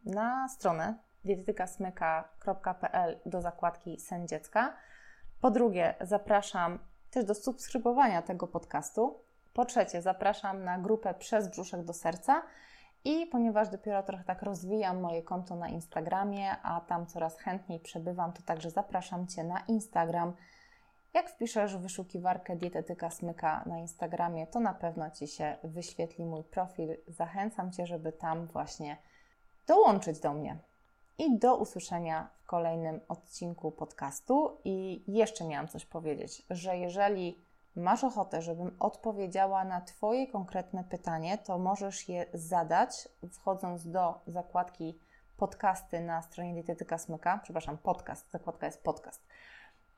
na 0.05 0.49
stronę 0.49 0.95
dietetykasmyka.pl 1.25 3.21
do 3.27 3.41
zakładki 3.41 4.01
Sen 4.01 4.29
Dziecka. 4.29 4.77
Po 5.41 5.51
drugie, 5.51 5.95
zapraszam 6.01 6.79
też 7.11 7.25
do 7.25 7.35
subskrybowania 7.35 8.23
tego 8.23 8.47
podcastu. 8.47 9.21
Po 9.53 9.65
trzecie, 9.65 10.03
zapraszam 10.03 10.65
na 10.65 10.79
grupę 10.79 11.15
Przez 11.15 11.49
brzuszek 11.49 11.85
do 11.85 11.93
serca. 11.93 12.43
I 13.05 13.27
ponieważ 13.27 13.69
dopiero 13.69 14.03
trochę 14.03 14.25
tak 14.25 14.43
rozwijam 14.43 15.01
moje 15.01 15.23
konto 15.23 15.57
na 15.57 15.69
Instagramie, 15.69 16.57
a 16.63 16.81
tam 16.81 17.07
coraz 17.07 17.39
chętniej 17.39 17.81
przebywam, 17.81 18.33
to 18.33 18.43
także 18.43 18.71
zapraszam 18.71 19.27
Cię 19.27 19.45
na 19.45 19.61
Instagram. 19.61 20.33
Jak 21.15 21.31
wpiszesz 21.31 21.77
wyszukiwarkę 21.77 22.57
dietetyka 22.57 23.11
smyka 23.11 23.63
na 23.67 23.79
Instagramie, 23.79 24.47
to 24.47 24.61
na 24.61 24.75
pewno 24.75 25.11
Ci 25.11 25.29
się 25.29 25.57
wyświetli 25.65 26.25
mój 26.25 26.45
profil. 26.45 26.97
Zachęcam 27.09 27.73
Cię, 27.73 27.87
żeby 27.87 28.13
tam 28.13 28.47
właśnie 28.47 28.97
dołączyć 29.67 30.21
do 30.21 30.33
mnie. 30.33 30.59
I 31.19 31.39
do 31.39 31.57
usłyszenia 31.57 32.29
w 32.43 32.47
kolejnym 32.47 33.01
odcinku 33.09 33.71
podcastu. 33.71 34.57
I 34.65 35.03
jeszcze 35.09 35.45
miałam 35.45 35.69
coś 35.69 35.87
powiedzieć, 35.87 36.43
że 36.51 36.77
jeżeli 36.77 37.39
masz 37.77 38.05
ochotę, 38.05 38.43
żebym 38.43 38.77
odpowiedziała 38.81 39.65
na 39.65 39.81
Twoje 39.81 40.27
konkretne 40.27 40.85
pytanie, 40.85 41.39
to 41.39 41.59
możesz 41.59 42.09
je 42.09 42.27
zadać 42.35 43.09
wchodząc 43.31 43.91
do 43.91 44.21
zakładki 44.27 44.99
podcasty 45.37 46.01
na 46.01 46.23
stronie 46.23 46.55
Dietetyka 46.55 46.99
Smyka. 46.99 47.41
Przepraszam, 47.43 47.79
podcast, 47.79 48.31
zakładka 48.31 48.67
jest 48.67 48.83
podcast. 48.83 49.27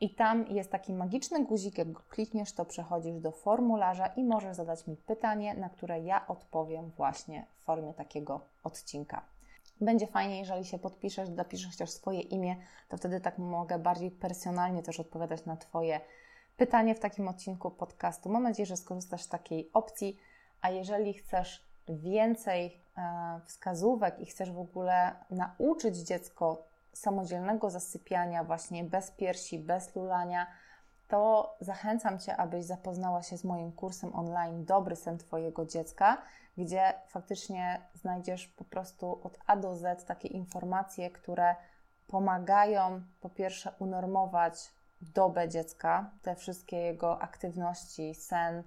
I 0.01 0.15
tam 0.15 0.47
jest 0.47 0.71
taki 0.71 0.93
magiczny 0.93 1.45
guzik, 1.45 1.79
jak 1.79 1.93
go 1.93 2.01
klikniesz, 2.11 2.53
to 2.53 2.65
przechodzisz 2.65 3.21
do 3.21 3.33
formularza 3.33 4.07
i 4.07 4.25
możesz 4.25 4.57
zadać 4.57 4.87
mi 4.87 4.97
pytanie, 4.97 5.55
na 5.55 5.69
które 5.69 6.01
ja 6.01 6.27
odpowiem 6.27 6.91
właśnie 6.91 7.47
w 7.61 7.65
formie 7.65 7.95
takiego 7.95 8.41
odcinka. 8.65 9.23
Będzie 9.81 10.07
fajnie, 10.07 10.39
jeżeli 10.39 10.65
się 10.65 10.79
podpiszesz, 10.79 11.29
napiszesz 11.29 11.77
też 11.77 11.91
swoje 11.91 12.21
imię, 12.21 12.57
to 12.89 12.97
wtedy 12.97 13.21
tak 13.21 13.39
mogę 13.39 13.79
bardziej 13.79 14.11
personalnie 14.11 14.83
też 14.83 15.01
odpowiadać 15.01 15.45
na 15.45 15.57
Twoje 15.57 16.01
pytanie 16.57 16.95
w 16.95 17.01
takim 17.01 17.29
odcinku 17.29 17.71
podcastu. 17.71 18.29
Mam 18.29 18.43
nadzieję, 18.43 18.67
że 18.67 18.77
skorzystasz 18.77 19.23
z 19.23 19.29
takiej 19.29 19.71
opcji, 19.73 20.17
a 20.61 20.71
jeżeli 20.71 21.15
chcesz 21.15 21.69
więcej 21.89 22.81
e, 22.97 23.41
wskazówek 23.47 24.21
i 24.21 24.27
chcesz 24.27 24.53
w 24.53 24.59
ogóle 24.59 25.13
nauczyć 25.31 25.97
dziecko 25.97 26.63
samodzielnego 26.93 27.71
zasypiania, 27.71 28.45
właśnie 28.45 28.85
bez 28.85 29.11
piersi, 29.11 29.59
bez 29.59 29.97
lulania, 29.97 30.47
to 31.09 31.57
zachęcam 31.61 32.19
Cię, 32.19 32.37
abyś 32.37 32.65
zapoznała 32.65 33.23
się 33.23 33.37
z 33.37 33.45
moim 33.45 33.73
kursem 33.73 34.15
online 34.15 34.65
Dobry 34.65 34.97
sen 34.97 35.19
Twojego 35.19 35.67
dziecka, 35.67 36.23
gdzie 36.57 36.95
faktycznie 37.09 37.81
znajdziesz 37.95 38.47
po 38.47 38.65
prostu 38.65 39.21
od 39.23 39.39
A 39.47 39.57
do 39.57 39.77
Z 39.77 40.05
takie 40.05 40.29
informacje, 40.29 41.11
które 41.11 41.57
pomagają 42.07 43.03
po 43.21 43.31
pierwsze 43.31 43.73
unormować 43.79 44.55
dobę 45.01 45.49
dziecka, 45.49 46.11
te 46.23 46.37
wszystkie 46.37 46.77
jego 46.77 47.23
aktywności, 47.23 48.15
sen, 48.15 48.63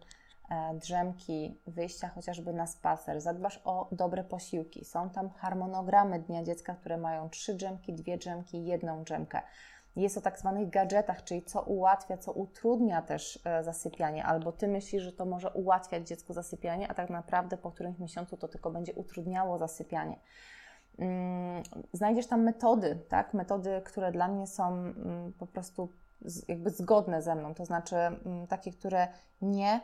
e, 0.49 0.73
drzemki, 0.73 1.61
wyjścia 1.67 2.09
chociażby 2.09 2.53
na 2.53 2.67
spacer, 2.67 3.21
zadbasz 3.21 3.61
o 3.65 3.87
dobre 3.91 4.23
posiłki. 4.23 4.85
Są 4.85 5.09
tam 5.09 5.29
harmonogramy 5.29 6.19
dnia 6.19 6.43
dziecka, 6.43 6.75
które 6.75 6.97
mają 6.97 7.29
trzy 7.29 7.53
drzemki, 7.53 7.93
dwie 7.93 8.17
drzemki, 8.17 8.65
jedną 8.65 9.03
drzemkę. 9.03 9.41
Jest 9.95 10.17
o 10.17 10.21
tak 10.21 10.39
zwanych 10.39 10.69
gadżetach, 10.69 11.23
czyli 11.23 11.43
co 11.43 11.61
ułatwia, 11.61 12.17
co 12.17 12.31
utrudnia 12.31 13.01
też 13.01 13.39
e, 13.45 13.63
zasypianie, 13.63 14.25
albo 14.25 14.51
ty 14.51 14.67
myślisz, 14.67 15.03
że 15.03 15.11
to 15.11 15.25
może 15.25 15.49
ułatwiać 15.49 16.07
dziecku 16.07 16.33
zasypianie, 16.33 16.87
a 16.87 16.93
tak 16.93 17.09
naprawdę 17.09 17.57
po 17.57 17.71
którymś 17.71 17.99
miesiącu 17.99 18.37
to 18.37 18.47
tylko 18.47 18.71
będzie 18.71 18.93
utrudniało 18.93 19.57
zasypianie. 19.57 20.19
Mm, 20.99 21.63
znajdziesz 21.93 22.27
tam 22.27 22.43
metody, 22.43 22.99
tak? 23.09 23.33
Metody, 23.33 23.81
które 23.85 24.11
dla 24.11 24.27
mnie 24.27 24.47
są 24.47 24.67
mm, 24.67 25.33
po 25.39 25.47
prostu 25.47 25.89
jakby 26.47 26.69
zgodne 26.69 27.21
ze 27.21 27.35
mną, 27.35 27.53
to 27.53 27.65
znaczy 27.65 27.95
mm, 27.95 28.47
takie, 28.47 28.71
które 28.71 29.07
nie 29.41 29.81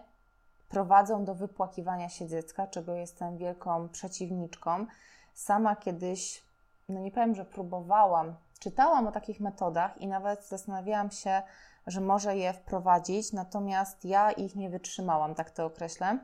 prowadzą 0.70 1.26
do 1.26 1.36
wypłakiwania 1.36 2.10
się 2.10 2.28
dziecka, 2.28 2.67
czego 2.67 2.93
jestem 2.93 3.38
wielką 3.38 3.89
przeciwniczką. 3.89 4.86
Sama 5.34 5.76
kiedyś, 5.76 6.43
no 6.89 7.00
nie 7.00 7.12
powiem, 7.12 7.36
że 7.36 7.46
próbowałam, 7.46 8.36
czytałam 8.60 9.08
o 9.08 9.12
takich 9.12 9.39
metodach 9.39 10.02
i 10.02 10.08
nawet 10.08 10.48
zastanawiałam 10.48 11.12
się, 11.12 11.41
że 11.88 12.02
może 12.02 12.38
je 12.38 12.54
wprowadzić, 12.54 13.34
natomiast 13.34 14.06
ja 14.06 14.32
ich 14.32 14.56
nie 14.56 14.70
wytrzymałam, 14.70 15.36
tak 15.36 15.52
to 15.52 15.65
określę. 15.65 16.20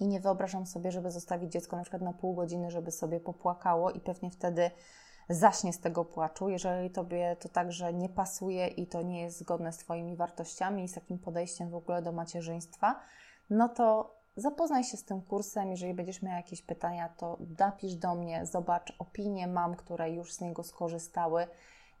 I 0.00 0.06
nie 0.06 0.20
wyobrażam 0.20 0.66
sobie, 0.66 0.92
żeby 0.92 1.10
zostawić 1.10 1.52
dziecko 1.52 1.76
na 1.76 1.82
przykład 1.82 2.02
na 2.02 2.12
pół 2.12 2.34
godziny, 2.34 2.70
żeby 2.70 2.90
sobie 2.90 3.20
popłakało 3.20 3.90
i 3.90 4.00
pewnie 4.00 4.30
wtedy 4.30 4.70
zaśnie 5.28 5.72
z 5.72 5.80
tego 5.80 6.04
płaczu. 6.04 6.48
Jeżeli 6.48 6.90
Tobie 6.90 7.36
to 7.40 7.48
także 7.48 7.92
nie 7.92 8.08
pasuje 8.08 8.66
i 8.66 8.86
to 8.86 9.02
nie 9.02 9.22
jest 9.22 9.38
zgodne 9.38 9.72
z 9.72 9.78
Twoimi 9.78 10.16
wartościami 10.16 10.84
i 10.84 10.88
z 10.88 10.94
takim 10.94 11.18
podejściem 11.18 11.70
w 11.70 11.74
ogóle 11.74 12.02
do 12.02 12.12
macierzyństwa, 12.12 13.00
no 13.50 13.68
to 13.68 14.14
zapoznaj 14.36 14.84
się 14.84 14.96
z 14.96 15.04
tym 15.04 15.22
kursem. 15.22 15.70
Jeżeli 15.70 15.94
będziesz 15.94 16.22
miał 16.22 16.36
jakieś 16.36 16.62
pytania, 16.62 17.08
to 17.08 17.38
napisz 17.58 17.94
do 17.94 18.14
mnie, 18.14 18.46
zobacz 18.46 18.96
opinie 18.98 19.46
mam, 19.46 19.74
które 19.76 20.10
już 20.10 20.32
z 20.32 20.40
niego 20.40 20.62
skorzystały. 20.62 21.46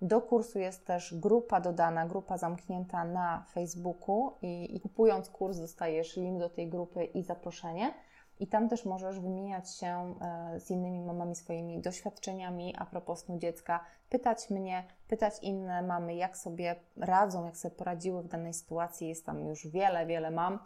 Do 0.02 0.20
kursu 0.20 0.58
jest 0.58 0.86
też 0.86 1.14
grupa 1.14 1.60
dodana, 1.60 2.06
grupa 2.06 2.38
zamknięta 2.38 3.04
na 3.04 3.44
Facebooku 3.52 4.32
i, 4.42 4.76
i 4.76 4.80
kupując 4.80 5.30
kurs 5.30 5.58
dostajesz 5.58 6.16
link 6.16 6.38
do 6.38 6.48
tej 6.48 6.68
grupy 6.68 7.04
i 7.04 7.22
zaproszenie. 7.22 7.94
I 8.40 8.46
tam 8.46 8.68
też 8.68 8.84
możesz 8.84 9.20
wymieniać 9.20 9.74
się 9.74 10.14
e, 10.20 10.60
z 10.60 10.70
innymi 10.70 11.00
mamami 11.00 11.36
swoimi 11.36 11.80
doświadczeniami 11.80 12.74
a 12.78 12.86
propos 12.86 13.24
snu 13.24 13.38
dziecka, 13.38 13.84
pytać 14.10 14.50
mnie, 14.50 14.84
pytać 15.08 15.34
inne 15.42 15.82
mamy, 15.82 16.14
jak 16.14 16.36
sobie 16.36 16.76
radzą, 16.96 17.44
jak 17.44 17.56
sobie 17.56 17.74
poradziły 17.74 18.22
w 18.22 18.28
danej 18.28 18.54
sytuacji. 18.54 19.08
Jest 19.08 19.26
tam 19.26 19.48
już 19.48 19.66
wiele, 19.66 20.06
wiele 20.06 20.30
mam, 20.30 20.58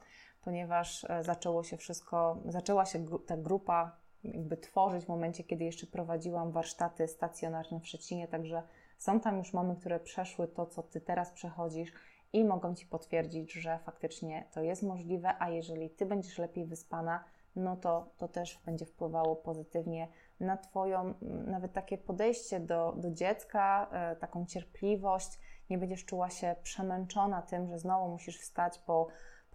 ponieważ 0.49 1.05
e, 1.05 1.25
zaczęło 1.25 1.65
się 1.65 1.77
wszystko, 1.77 2.39
zaczęła 2.45 2.87
się 2.87 3.07
ta 3.27 3.37
grupa 3.37 3.97
jakby 4.25 4.57
tworzyć 4.57 5.05
w 5.05 5.09
momencie, 5.09 5.45
kiedy 5.45 5.65
jeszcze 5.65 5.87
prowadziłam 5.87 6.53
warsztaty 6.53 7.09
stacjonarne 7.09 7.81
w 7.81 7.87
Szczecinie, 7.87 8.29
także 8.29 8.63
są 8.99 9.21
tam 9.21 9.39
już 9.39 9.53
mamy, 9.53 9.77
które 9.77 10.01
przeszły 10.01 10.49
to, 10.49 10.67
co 10.67 10.83
Ty 10.83 11.01
teraz 11.01 11.31
przechodzisz 11.31 11.93
i 12.33 12.45
mogą 12.45 12.75
Ci 12.75 12.87
potwierdzić, 12.87 13.53
że 13.53 13.79
faktycznie 13.79 14.45
to 14.53 14.63
jest 14.63 14.83
możliwe, 14.83 15.35
a 15.39 15.51
jeżeli 15.51 15.91
Ty 15.91 16.07
będziesz 16.07 16.39
lepiej 16.39 16.67
wyspana, 16.67 17.25
no 17.57 17.77
to 17.77 18.13
to 18.19 18.29
też 18.29 18.63
będzie 18.67 18.87
wpływało 18.87 19.37
pozytywnie 19.37 20.09
na 20.41 20.57
Twoją, 20.57 21.01
mm, 21.01 21.51
nawet 21.51 21.73
takie 21.73 21.99
podejście 21.99 22.61
do, 22.61 22.95
do 22.97 23.11
dziecka, 23.11 23.89
e, 23.93 24.17
taką 24.17 24.47
cierpliwość. 24.47 25.39
Nie 25.71 25.79
będziesz 25.79 26.05
czuła 26.05 26.31
się 26.31 26.57
przemęczona 26.63 27.43
tym, 27.43 27.69
że 27.69 27.79
znowu 27.79 28.09
musisz 28.09 28.39
wstać 28.39 28.79
po, 28.79 29.09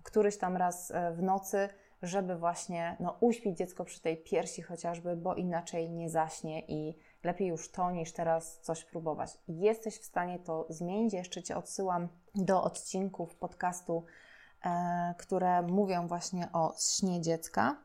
któryś 0.03 0.37
tam 0.37 0.57
raz 0.57 0.91
e, 0.91 1.11
w 1.11 1.21
nocy, 1.21 1.69
żeby 2.03 2.35
właśnie 2.35 2.97
no, 2.99 3.17
uśpić 3.19 3.57
dziecko 3.57 3.85
przy 3.85 4.01
tej 4.01 4.17
piersi 4.17 4.61
chociażby, 4.61 5.15
bo 5.15 5.35
inaczej 5.35 5.89
nie 5.89 6.09
zaśnie 6.09 6.61
i 6.67 6.97
lepiej 7.23 7.47
już 7.47 7.71
to 7.71 7.91
niż 7.91 8.13
teraz 8.13 8.59
coś 8.59 8.85
próbować. 8.85 9.37
Jesteś 9.47 9.99
w 9.99 10.05
stanie 10.05 10.39
to 10.39 10.65
zmienić. 10.69 11.13
Jeszcze 11.13 11.43
Cię 11.43 11.57
odsyłam 11.57 12.07
do 12.35 12.63
odcinków 12.63 13.35
podcastu, 13.35 14.05
e, 14.65 15.15
które 15.17 15.61
mówią 15.61 16.07
właśnie 16.07 16.51
o 16.53 16.73
śnie 16.77 17.21
dziecka. 17.21 17.77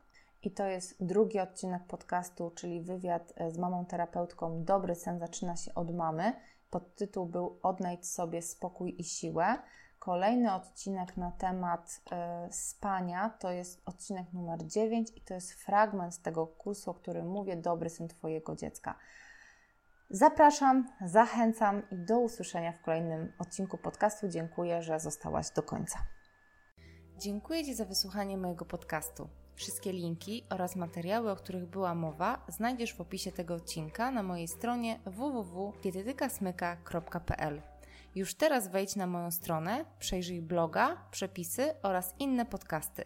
I 0.43 0.51
to 0.51 0.65
jest 0.65 1.05
drugi 1.05 1.39
odcinek 1.39 1.83
podcastu, 1.87 2.51
czyli 2.55 2.81
wywiad 2.81 3.33
e, 3.35 3.51
z 3.51 3.57
mamą 3.57 3.85
terapeutką 3.85 4.63
Dobry 4.63 4.95
sen 4.95 5.19
zaczyna 5.19 5.55
się 5.55 5.73
od 5.73 5.95
mamy. 5.95 6.33
Podtytuł 6.69 7.25
był 7.25 7.59
Odnajdź 7.63 8.07
sobie 8.07 8.41
spokój 8.41 8.95
i 8.97 9.03
siłę. 9.03 9.57
Kolejny 10.09 10.53
odcinek 10.53 11.17
na 11.17 11.31
temat 11.31 12.01
y, 12.49 12.53
spania 12.53 13.29
to 13.29 13.51
jest 13.51 13.81
odcinek 13.85 14.33
numer 14.33 14.67
9 14.67 15.09
i 15.15 15.21
to 15.21 15.33
jest 15.33 15.53
fragment 15.53 16.13
z 16.13 16.21
tego 16.21 16.47
kursu, 16.47 16.91
o 16.91 16.93
którym 16.93 17.27
mówię, 17.27 17.57
Dobry 17.57 17.89
sen 17.89 18.07
Twojego 18.07 18.55
dziecka. 18.55 18.95
Zapraszam, 20.09 20.87
zachęcam 21.05 21.89
i 21.91 21.97
do 21.97 22.19
usłyszenia 22.19 22.71
w 22.71 22.81
kolejnym 22.81 23.33
odcinku 23.39 23.77
podcastu. 23.77 24.27
Dziękuję, 24.27 24.81
że 24.81 24.99
zostałaś 24.99 25.51
do 25.51 25.63
końca. 25.63 25.99
Dziękuję 27.17 27.65
Ci 27.65 27.75
za 27.75 27.85
wysłuchanie 27.85 28.37
mojego 28.37 28.65
podcastu. 28.65 29.29
Wszystkie 29.55 29.93
linki 29.93 30.45
oraz 30.49 30.75
materiały, 30.75 31.31
o 31.31 31.35
których 31.35 31.65
była 31.65 31.95
mowa, 31.95 32.45
znajdziesz 32.47 32.95
w 32.95 33.01
opisie 33.01 33.31
tego 33.31 33.53
odcinka 33.53 34.11
na 34.11 34.23
mojej 34.23 34.47
stronie 34.47 34.99
www.dietetykasmyka.pl. 35.05 37.61
Już 38.15 38.33
teraz 38.33 38.67
wejdź 38.67 38.95
na 38.95 39.07
moją 39.07 39.31
stronę, 39.31 39.85
przejrzyj 39.99 40.41
bloga, 40.41 40.97
przepisy 41.11 41.73
oraz 41.83 42.15
inne 42.19 42.45
podcasty. 42.45 43.03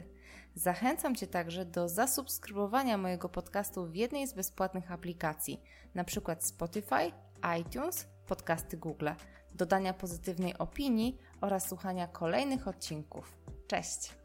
Zachęcam 0.56 1.16
Cię 1.16 1.28
także 1.28 1.66
do 1.66 1.90
zasubskrybowania 1.90 2.98
mojego 2.98 3.30
podcastu 3.30 3.86
w 3.86 3.96
jednej 3.96 4.28
z 4.28 4.34
bezpłatnych 4.34 4.92
aplikacji, 4.92 5.62
np. 5.96 6.36
Spotify, 6.40 7.12
iTunes, 7.60 8.08
podcasty 8.28 8.78
Google, 8.78 9.10
dodania 9.54 9.94
pozytywnej 9.94 10.58
opinii 10.58 11.18
oraz 11.42 11.70
słuchania 11.70 12.08
kolejnych 12.08 12.68
odcinków. 12.68 13.38
Cześć! 13.68 14.23